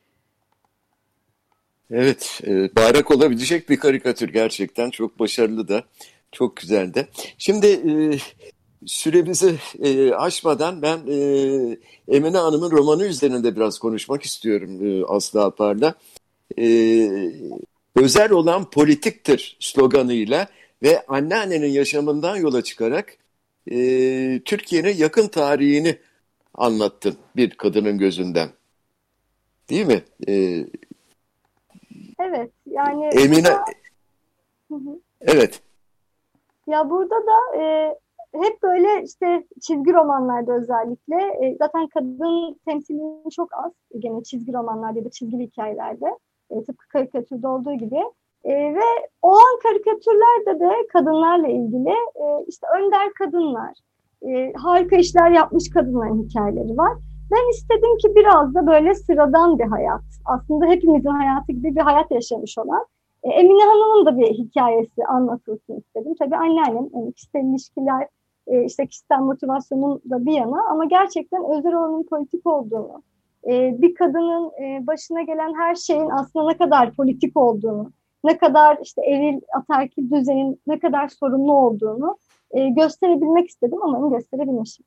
Evet, 1.90 2.40
e, 2.46 2.76
bayrak 2.76 3.10
olabilecek 3.10 3.70
bir 3.70 3.76
karikatür 3.76 4.28
gerçekten 4.28 4.90
çok 4.90 5.18
başarılı 5.18 5.68
da, 5.68 5.84
çok 6.32 6.56
güzel 6.56 6.94
de. 6.94 7.08
Şimdi 7.38 7.66
e, 7.66 7.92
süremizi 8.86 9.54
e, 9.82 10.12
aşmadan 10.12 10.82
ben 10.82 10.98
e, 11.08 11.16
Emine 12.08 12.38
Hanım'ın 12.38 12.70
romanı 12.70 13.04
üzerinde 13.04 13.56
biraz 13.56 13.78
konuşmak 13.78 14.22
istiyorum 14.22 14.86
e, 14.86 15.04
Aslı 15.04 15.42
Alpar'la. 15.42 15.94
E, 16.58 16.66
özel 17.96 18.30
olan 18.30 18.70
politiktir 18.70 19.56
sloganıyla 19.60 20.48
ve 20.82 21.06
anneannenin 21.06 21.68
yaşamından 21.68 22.36
yola 22.36 22.62
çıkarak 22.62 23.16
e, 23.70 23.76
Türkiye'nin 24.44 24.96
yakın 24.96 25.28
tarihini 25.28 25.98
anlattın 26.54 27.16
bir 27.36 27.50
kadının 27.50 27.98
gözünden. 27.98 28.48
Değil 29.70 29.86
mi? 29.86 30.02
E, 30.28 30.64
Evet 32.28 32.52
yani 32.66 33.04
Emine 33.04 33.48
burada, 34.70 34.94
evet. 35.20 35.62
Ya 36.66 36.90
burada 36.90 37.14
da 37.14 37.56
e, 37.56 37.94
hep 38.32 38.62
böyle 38.62 39.02
işte 39.04 39.46
çizgi 39.60 39.92
romanlarda 39.92 40.52
özellikle 40.52 41.16
e, 41.16 41.56
zaten 41.58 41.86
kadın 41.86 42.60
temsilinin 42.64 43.30
çok 43.30 43.54
az 43.54 43.72
gene 43.98 44.22
çizgi 44.22 44.52
romanlarda 44.52 44.98
ya 44.98 45.04
da 45.04 45.10
çizgili 45.10 45.42
hikayelerde 45.42 46.18
e, 46.50 46.64
tıpkı 46.64 46.88
karikatürde 46.88 47.48
olduğu 47.48 47.74
gibi 47.74 48.00
e, 48.44 48.74
ve 48.74 49.08
o 49.22 49.30
an 49.30 49.58
karikatürlerde 49.62 50.60
de 50.60 50.86
kadınlarla 50.92 51.48
ilgili 51.48 51.90
e, 51.90 52.44
işte 52.48 52.66
önder 52.78 53.12
kadınlar 53.12 53.72
e, 54.22 54.52
harika 54.52 54.96
işler 54.96 55.30
yapmış 55.30 55.70
kadınların 55.70 56.22
hikayeleri 56.22 56.76
var. 56.76 56.92
Ben 57.30 57.50
istedim 57.50 57.98
ki 57.98 58.14
biraz 58.16 58.54
da 58.54 58.66
böyle 58.66 58.94
sıradan 58.94 59.58
bir 59.58 59.64
hayat 59.64 60.02
aslında 60.24 60.66
hepimizin 60.66 61.10
hayatı 61.10 61.52
gibi 61.52 61.76
bir 61.76 61.80
hayat 61.80 62.10
yaşamış 62.10 62.58
olan 62.58 62.86
e, 63.22 63.28
Emine 63.28 63.64
Hanım'ın 63.64 64.06
da 64.06 64.18
bir 64.18 64.26
hikayesi 64.26 65.04
anlatılsın 65.08 65.78
istedim. 65.78 66.14
Tabii 66.18 66.36
anneannem 66.36 66.88
yani 66.94 67.12
kişisel 67.12 67.40
ilişkiler, 67.40 68.08
e, 68.46 68.64
işte 68.64 68.86
kişisel 68.86 69.18
motivasyonun 69.18 70.00
da 70.10 70.26
bir 70.26 70.32
yana 70.32 70.70
ama 70.70 70.84
gerçekten 70.84 71.44
özel 71.58 71.74
olanın 71.74 72.06
politik 72.10 72.46
olduğunu, 72.46 73.02
e, 73.46 73.82
bir 73.82 73.94
kadının 73.94 74.50
e, 74.62 74.86
başına 74.86 75.22
gelen 75.22 75.54
her 75.54 75.74
şeyin 75.74 76.10
aslında 76.10 76.46
ne 76.46 76.56
kadar 76.56 76.92
politik 76.92 77.36
olduğunu, 77.36 77.92
ne 78.24 78.38
kadar 78.38 78.78
işte 78.82 79.02
eril 79.06 79.40
ataerkil 79.56 80.10
düzenin 80.10 80.60
ne 80.66 80.78
kadar 80.78 81.08
sorumlu 81.08 81.52
olduğunu 81.52 82.16
e, 82.50 82.68
gösterebilmek 82.68 83.48
istedim 83.48 83.82
ama 83.82 84.08
gösterebilmişim. 84.08 84.86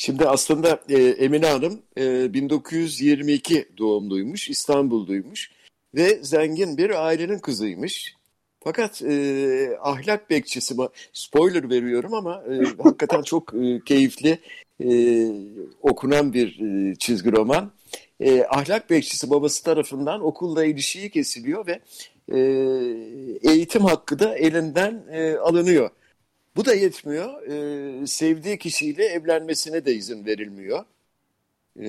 Şimdi 0.00 0.26
aslında 0.26 0.80
e, 0.88 1.02
Emine 1.02 1.46
Hanım 1.46 1.82
e, 1.98 2.34
1922 2.34 3.68
doğumluymuş, 3.78 4.50
İstanbulluymuş 4.50 5.50
ve 5.94 6.24
zengin 6.24 6.76
bir 6.76 7.06
ailenin 7.06 7.38
kızıymış. 7.38 8.14
Fakat 8.60 9.02
e, 9.02 9.78
ahlak 9.80 10.30
bekçisi, 10.30 10.74
spoiler 11.12 11.70
veriyorum 11.70 12.14
ama 12.14 12.42
e, 12.50 12.82
hakikaten 12.82 13.22
çok 13.22 13.54
e, 13.54 13.80
keyifli 13.84 14.38
e, 14.84 14.90
okunan 15.82 16.32
bir 16.32 16.60
e, 16.60 16.94
çizgi 16.94 17.32
roman. 17.32 17.72
E, 18.20 18.44
ahlak 18.44 18.90
bekçisi 18.90 19.30
babası 19.30 19.64
tarafından 19.64 20.24
okulla 20.24 20.64
ilişiği 20.64 21.10
kesiliyor 21.10 21.66
ve 21.66 21.80
e, 22.32 22.38
eğitim 23.50 23.84
hakkı 23.84 24.18
da 24.18 24.36
elinden 24.36 25.04
e, 25.12 25.36
alınıyor. 25.36 25.90
Bu 26.58 26.64
da 26.64 26.74
yetmiyor. 26.74 27.42
E, 27.42 28.06
sevdiği 28.06 28.58
kişiyle 28.58 29.04
evlenmesine 29.04 29.84
de 29.84 29.94
izin 29.94 30.26
verilmiyor. 30.26 30.84
E, 31.82 31.88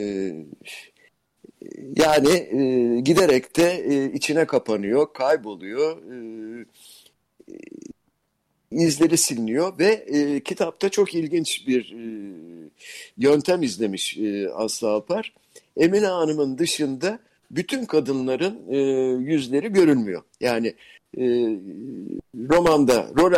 yani 1.96 2.30
e, 2.30 3.00
giderek 3.00 3.58
de 3.58 3.72
e, 3.72 4.14
içine 4.14 4.46
kapanıyor, 4.46 5.14
kayboluyor. 5.14 5.98
E, 5.98 6.66
izleri 8.72 9.18
siliniyor 9.18 9.80
ve 9.80 9.86
e, 9.86 10.40
kitapta 10.40 10.90
çok 10.90 11.16
ilginç 11.16 11.68
bir 11.68 11.94
e, 11.94 12.04
yöntem 13.18 13.64
izlemiş 13.64 14.18
e, 14.18 14.50
Aslı 14.50 14.90
Alpar. 14.90 15.34
Emine 15.78 16.08
Hanım'ın 16.08 16.58
dışında 16.58 17.20
bütün 17.52 17.86
kadınların 17.86 18.60
e, 18.70 18.78
yüzleri 19.32 19.74
görünmüyor. 19.74 20.22
Yani 20.42 20.68
e, 21.18 21.24
romanda 22.50 23.10
rol 23.18 23.34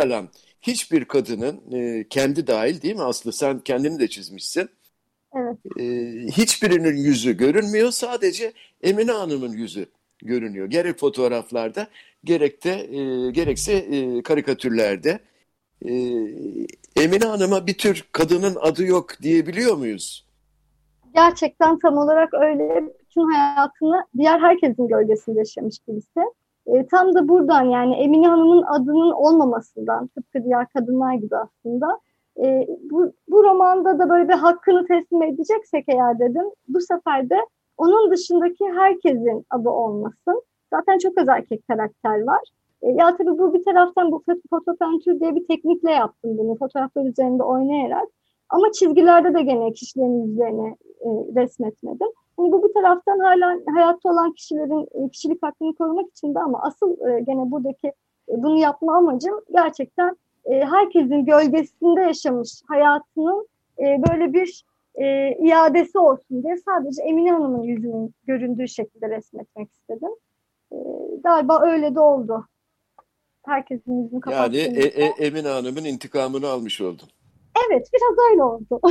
hiçbir 0.62 1.04
kadının 1.04 1.60
e, 1.72 2.08
kendi 2.10 2.46
dahil 2.46 2.82
değil 2.82 2.96
mi 2.96 3.02
Aslı? 3.02 3.32
Sen 3.32 3.58
kendini 3.58 3.98
de 3.98 4.08
çizmişsin. 4.08 4.68
Evet. 5.34 5.56
E, 5.80 5.84
hiçbirinin 6.26 6.96
yüzü 6.96 7.36
görünmüyor. 7.36 7.90
Sadece 7.90 8.52
Emine 8.82 9.12
Hanım'ın 9.12 9.52
yüzü 9.52 9.86
görünüyor. 10.22 10.66
Gerek 10.66 10.98
fotoğraflarda 10.98 11.86
gerek 12.24 12.64
de 12.64 12.70
e, 12.70 13.30
gerekse 13.30 13.72
e, 13.72 14.22
karikatürlerde. 14.22 15.18
E, 15.84 15.92
Emine 16.96 17.24
Hanım'a 17.24 17.66
bir 17.66 17.78
tür 17.78 18.04
kadının 18.12 18.56
adı 18.60 18.84
yok 18.84 19.22
diyebiliyor 19.22 19.76
muyuz? 19.76 20.26
Gerçekten 21.14 21.78
tam 21.78 21.96
olarak 21.96 22.34
öyle. 22.34 22.82
Bütün 23.00 23.32
hayatını 23.32 24.06
diğer 24.18 24.40
herkesin 24.40 24.88
gölgesinde 24.88 25.38
yaşamış 25.38 25.76
birisi. 25.88 26.20
E, 26.66 26.86
tam 26.86 27.14
da 27.14 27.28
buradan 27.28 27.62
yani 27.62 27.94
Emine 27.94 28.28
Hanım'ın 28.28 28.62
adının 28.62 29.10
olmamasından 29.10 30.06
tıpkı 30.06 30.44
diğer 30.44 30.68
kadınlar 30.68 31.14
gibi 31.14 31.36
aslında 31.36 31.98
e, 32.44 32.66
bu, 32.90 33.12
bu 33.28 33.44
romanda 33.44 33.98
da 33.98 34.08
böyle 34.08 34.28
bir 34.28 34.34
hakkını 34.34 34.86
teslim 34.86 35.22
edeceksek 35.22 35.84
eğer 35.88 36.18
dedim 36.18 36.44
bu 36.68 36.80
sefer 36.80 37.30
de 37.30 37.36
onun 37.76 38.10
dışındaki 38.10 38.64
herkesin 38.64 39.46
adı 39.50 39.68
olmasın. 39.68 40.42
Zaten 40.70 40.98
çok 40.98 41.18
az 41.18 41.28
erkek 41.28 41.68
karakter 41.68 42.22
var. 42.22 42.40
E, 42.82 42.90
ya 42.90 43.16
tabii 43.16 43.38
bu 43.38 43.54
bir 43.54 43.64
taraftan 43.64 44.12
bu 44.12 44.22
fotopentür 44.50 45.20
diye 45.20 45.34
bir 45.34 45.46
teknikle 45.46 45.90
yaptım 45.90 46.38
bunu 46.38 46.56
fotoğraflar 46.58 47.04
üzerinde 47.04 47.42
oynayarak. 47.42 48.08
Ama 48.48 48.72
çizgilerde 48.72 49.34
de 49.34 49.42
gene 49.42 49.72
kişilerin 49.72 50.26
yüzlerini 50.26 50.76
e, 51.00 51.08
resmetmedim. 51.40 52.08
Yani 52.38 52.52
bu 52.52 52.68
bir 52.68 52.74
taraftan 52.74 53.18
hala 53.18 53.58
hayatta 53.74 54.08
olan 54.08 54.32
kişilerin 54.32 55.06
e, 55.06 55.10
kişilik 55.10 55.42
hakkını 55.42 55.74
korumak 55.74 56.10
için 56.10 56.34
de 56.34 56.38
ama 56.38 56.62
asıl 56.62 57.08
e, 57.08 57.20
gene 57.20 57.50
buradaki 57.50 57.86
e, 58.28 58.42
bunu 58.42 58.58
yapma 58.58 58.96
amacım 58.96 59.40
gerçekten 59.52 60.16
herkesin 60.46 61.24
gölgesinde 61.24 62.00
yaşamış 62.00 62.62
hayatının 62.68 63.48
böyle 63.78 64.32
bir 64.32 64.64
iadesi 65.38 65.98
olsun 65.98 66.42
diye 66.42 66.56
sadece 66.56 67.02
Emine 67.02 67.32
Hanım'ın 67.32 67.62
yüzünün 67.62 68.14
göründüğü 68.26 68.68
şekilde 68.68 69.08
resmetmek 69.08 69.72
istedim. 69.72 70.10
galiba 71.24 71.60
öyle 71.62 71.94
de 71.94 72.00
oldu. 72.00 72.46
Herkesin 73.46 74.02
yüzünü 74.02 74.20
kapattığımızda. 74.20 74.58
Yani 74.58 74.78
e, 74.78 75.04
e, 75.04 75.26
Emine 75.26 75.48
Hanım'ın 75.48 75.84
intikamını 75.84 76.48
almış 76.48 76.80
oldun. 76.80 77.08
Evet 77.68 77.88
biraz 77.94 78.30
öyle 78.30 78.42
oldu. 78.42 78.80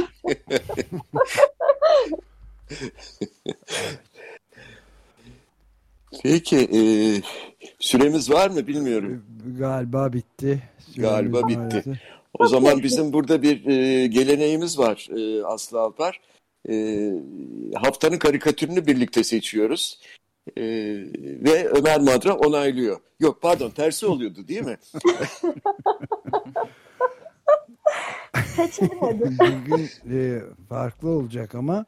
Peki 6.24 6.58
e, 6.58 6.82
süremiz 7.80 8.32
var 8.32 8.50
mı 8.50 8.68
bilmiyorum. 8.68 9.26
Galiba 9.60 10.14
bitti. 10.14 10.64
Galiba 10.98 11.38
Süremiz 11.38 11.58
bitti. 11.58 11.60
maalesef. 11.90 11.98
O 12.40 12.48
zaman 12.48 12.84
bizim 12.84 13.14
burada 13.14 13.42
bir 13.42 13.66
e, 13.66 14.08
geleneğimiz 14.08 14.80
var 14.80 15.08
e, 15.18 15.44
Aslı 15.44 15.80
Alpar. 15.80 16.22
E, 16.70 17.10
haftanın 17.76 18.18
karikatürünü 18.18 18.88
birlikte 18.88 19.24
seçiyoruz. 19.24 20.00
E, 20.58 20.64
ve 21.44 21.68
Ömer 21.70 22.00
Madra 22.00 22.34
onaylıyor. 22.38 23.00
Yok 23.20 23.42
pardon 23.42 23.70
tersi 23.70 24.06
oluyordu 24.06 24.48
değil 24.48 24.62
mi? 24.64 24.78
Seçelim 28.56 28.98
hadi. 29.00 29.24
Bugün 29.40 29.90
e, 30.12 30.42
farklı 30.70 31.10
olacak 31.10 31.56
ama 31.56 31.86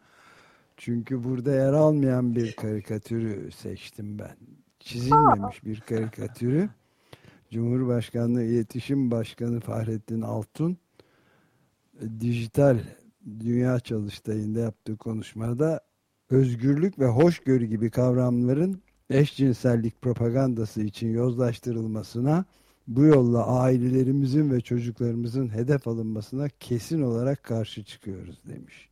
çünkü 0.77 1.23
burada 1.23 1.51
yer 1.51 1.73
almayan 1.73 2.35
bir 2.35 2.55
karikatürü 2.55 3.51
seçtim 3.51 4.19
ben. 4.19 4.35
Çizilmemiş 4.79 5.65
bir 5.65 5.79
karikatürü. 5.79 6.69
Cumhurbaşkanlığı 7.51 8.43
İletişim 8.43 9.11
Başkanı 9.11 9.59
Fahrettin 9.59 10.21
Altun 10.21 10.77
e, 12.01 12.19
dijital 12.19 12.79
dünya 13.39 13.79
çalıştayında 13.79 14.59
yaptığı 14.59 14.97
konuşmada 14.97 15.81
özgürlük 16.29 16.99
ve 16.99 17.05
hoşgörü 17.05 17.65
gibi 17.65 17.89
kavramların 17.89 18.81
eşcinsellik 19.09 20.01
propagandası 20.01 20.81
için 20.81 21.13
yozlaştırılmasına 21.13 22.45
bu 22.87 23.03
yolla 23.03 23.47
ailelerimizin 23.47 24.51
ve 24.51 24.61
çocuklarımızın 24.61 25.49
hedef 25.49 25.87
alınmasına 25.87 26.49
kesin 26.59 27.01
olarak 27.01 27.43
karşı 27.43 27.83
çıkıyoruz 27.83 28.41
demiş. 28.47 28.89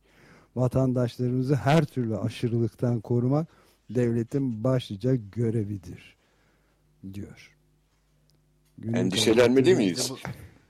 Vatandaşlarımızı 0.56 1.54
her 1.54 1.84
türlü 1.84 2.16
aşırılıktan 2.16 3.00
korumak 3.00 3.48
devletin 3.90 4.64
başlıca 4.64 5.14
görevidir 5.14 6.16
diyor. 7.14 7.56
Günün 8.78 8.94
Endişelenmeli 8.94 9.74
miyiz? 9.74 10.12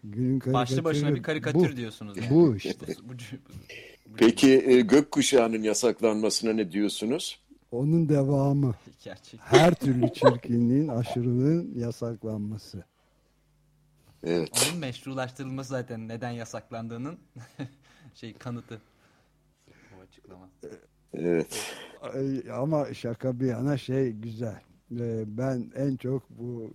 Günün 0.05 0.41
Başlı 0.53 0.85
başına 0.85 1.15
bir 1.15 1.23
karikatür 1.23 1.73
bu. 1.73 1.77
diyorsunuz. 1.77 2.17
Yani. 2.17 2.31
Bu 2.31 2.57
işte. 2.57 2.87
Peki 4.17 4.51
e, 4.67 4.81
gökkuşağının 4.81 5.63
yasaklanmasına 5.63 6.53
ne 6.53 6.73
diyorsunuz? 6.73 7.41
Onun 7.73 8.09
devamı. 8.09 8.75
Gerçek. 9.05 9.41
Her 9.43 9.75
türlü 9.75 10.13
çirkinliğin, 10.13 10.89
aşırılığın 10.89 11.75
yasaklanması. 11.79 12.85
Evet. 14.25 14.69
Onun 14.71 14.81
meşrulaştırılması 14.81 15.69
zaten 15.69 16.09
neden 16.09 16.31
yasaklandığının 16.31 17.19
şey 18.15 18.33
kanıtı. 18.35 18.81
Açıklama. 20.23 20.49
Evet. 21.15 21.75
Ama 22.53 22.95
şaka 22.95 23.41
bir 23.41 23.47
yana 23.47 23.77
şey 23.79 24.13
güzel. 24.13 24.61
Ee, 25.01 25.25
Ben 25.27 25.73
en 25.77 25.97
çok 25.97 26.31
bu 26.31 26.71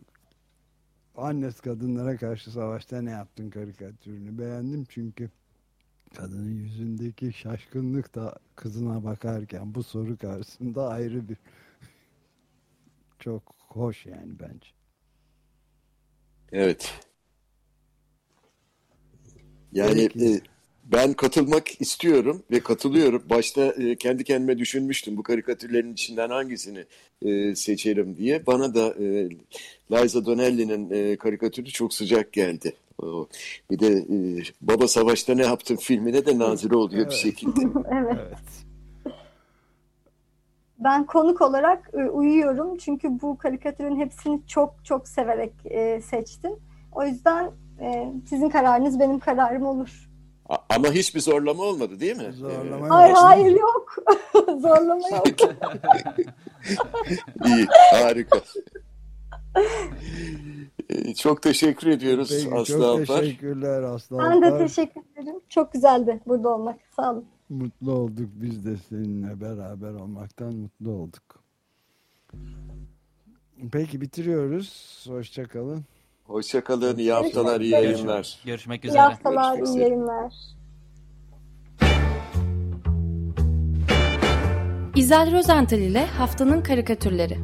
Annes 1.16 1.60
kadınlara 1.60 2.18
karşı 2.18 2.52
savaşta 2.52 3.02
ne 3.02 3.12
yaptın 3.12 3.50
karikatürünü 3.50 4.38
beğendim 4.40 4.86
çünkü 4.90 5.30
kadının 6.16 6.52
yüzündeki 6.56 7.34
şaşkınlık 7.34 8.16
da 8.16 8.40
kızına 8.56 9.04
bakarken 9.04 9.76
bu 9.76 9.84
soru 9.84 10.18
karşısında 10.18 10.88
ayrı 10.90 11.30
bir 11.30 11.38
çok 13.20 13.56
hoş 13.68 14.06
yani 14.06 14.40
bence. 14.40 14.68
Evet. 16.52 17.00
Yani 19.72 20.10
Peki. 20.10 20.26
e, 20.26 20.42
ben 20.92 21.14
katılmak 21.14 21.82
istiyorum 21.82 22.44
ve 22.52 22.60
katılıyorum. 22.60 23.24
Başta 23.30 23.62
e, 23.66 23.96
kendi 23.96 24.24
kendime 24.24 24.58
düşünmüştüm 24.58 25.18
bu 25.18 25.24
karikatürlerin 25.24 25.94
içinden 25.94 26.30
hangisini 26.30 26.86
e, 27.22 27.56
seçerim 27.56 28.18
diye. 28.18 28.48
Bana 28.48 28.76
da 28.76 28.94
e, 29.04 29.30
Liza 29.92 30.26
Donnelly'nin 30.26 30.90
e, 30.92 31.16
karikatürü 31.16 31.70
çok 31.70 31.94
sıcak 31.94 32.34
geldi. 32.34 32.74
O, 33.02 33.28
bir 33.72 33.80
de 33.80 33.88
e, 33.88 34.18
Baba 34.62 34.88
Savaş'ta 34.88 35.36
ne 35.36 35.44
yaptın 35.46 35.76
filmine 35.76 36.26
de 36.26 36.40
nazire 36.40 36.76
oluyor 36.76 37.06
bir 37.06 37.12
Evet. 37.12 37.14
şekilde. 37.14 37.62
Evet. 37.92 38.18
Evet. 38.20 38.38
Ben 40.80 41.06
konuk 41.06 41.42
olarak 41.42 41.92
e, 41.94 42.10
uyuyorum 42.10 42.78
çünkü 42.78 43.22
bu 43.22 43.38
karikatürün 43.38 44.00
hepsini 44.00 44.42
çok 44.48 44.86
çok 44.86 45.08
severek 45.08 45.54
e, 45.66 46.02
seçtim. 46.02 46.52
O 46.92 47.04
yüzden 47.04 47.52
e, 47.82 48.12
sizin 48.30 48.50
kararınız 48.50 49.00
benim 49.00 49.20
kararım 49.20 49.66
olur. 49.66 50.10
A- 50.50 50.58
Ama 50.76 50.92
hiçbir 50.92 51.20
zorlama 51.20 51.64
olmadı 51.64 52.00
değil 52.00 52.18
mi? 52.18 52.34
Zorlama 52.34 52.90
Hayır 52.96 53.12
Olsun. 53.14 53.24
hayır 53.24 53.52
yok. 53.60 53.96
Zorlama 54.48 55.08
yok. 55.10 55.26
İyi, 57.46 57.66
harika. 57.92 58.40
Çok 61.18 61.42
teşekkür 61.42 61.88
ediyoruz 61.88 62.30
Peki, 62.44 62.56
Aslı 62.56 62.74
çok 62.74 62.84
Alpar. 62.84 63.20
teşekkürler 63.22 63.84
Aslı 63.84 64.18
Ben 64.20 64.42
de 64.42 64.46
Alpar. 64.46 64.60
teşekkür 64.60 65.02
ederim. 65.16 65.40
Çok 65.50 65.74
güzeldi 65.74 66.20
burada 66.28 66.50
olmak. 66.50 66.80
Sağ 66.96 67.12
olun. 67.12 67.26
Mutlu 67.50 67.92
olduk 67.92 68.30
biz 68.34 68.66
de 68.66 68.76
seninle 68.90 69.42
beraber 69.42 69.94
olmaktan 69.94 70.54
mutlu 70.56 70.92
olduk. 70.92 71.24
Peki 73.72 74.02
bitiriyoruz. 74.02 75.06
Hoşçakalın. 75.10 75.84
Hoşçakalın, 76.28 76.98
iyi 76.98 77.12
haftalar, 77.12 77.62
iyi 77.62 77.72
yayınlar. 77.72 78.40
Görüşmek 78.46 78.84
İyi 78.86 78.88
üzere. 78.88 79.02
haftalar, 79.02 79.56
Görüşmek 79.56 79.76
iyi 79.78 79.82
yayınlar. 79.82 80.34
İzel 84.96 85.32
Rozental 85.38 85.80
ile 85.80 86.06
Haftanın 86.06 86.62
Karikatürleri 86.62 87.38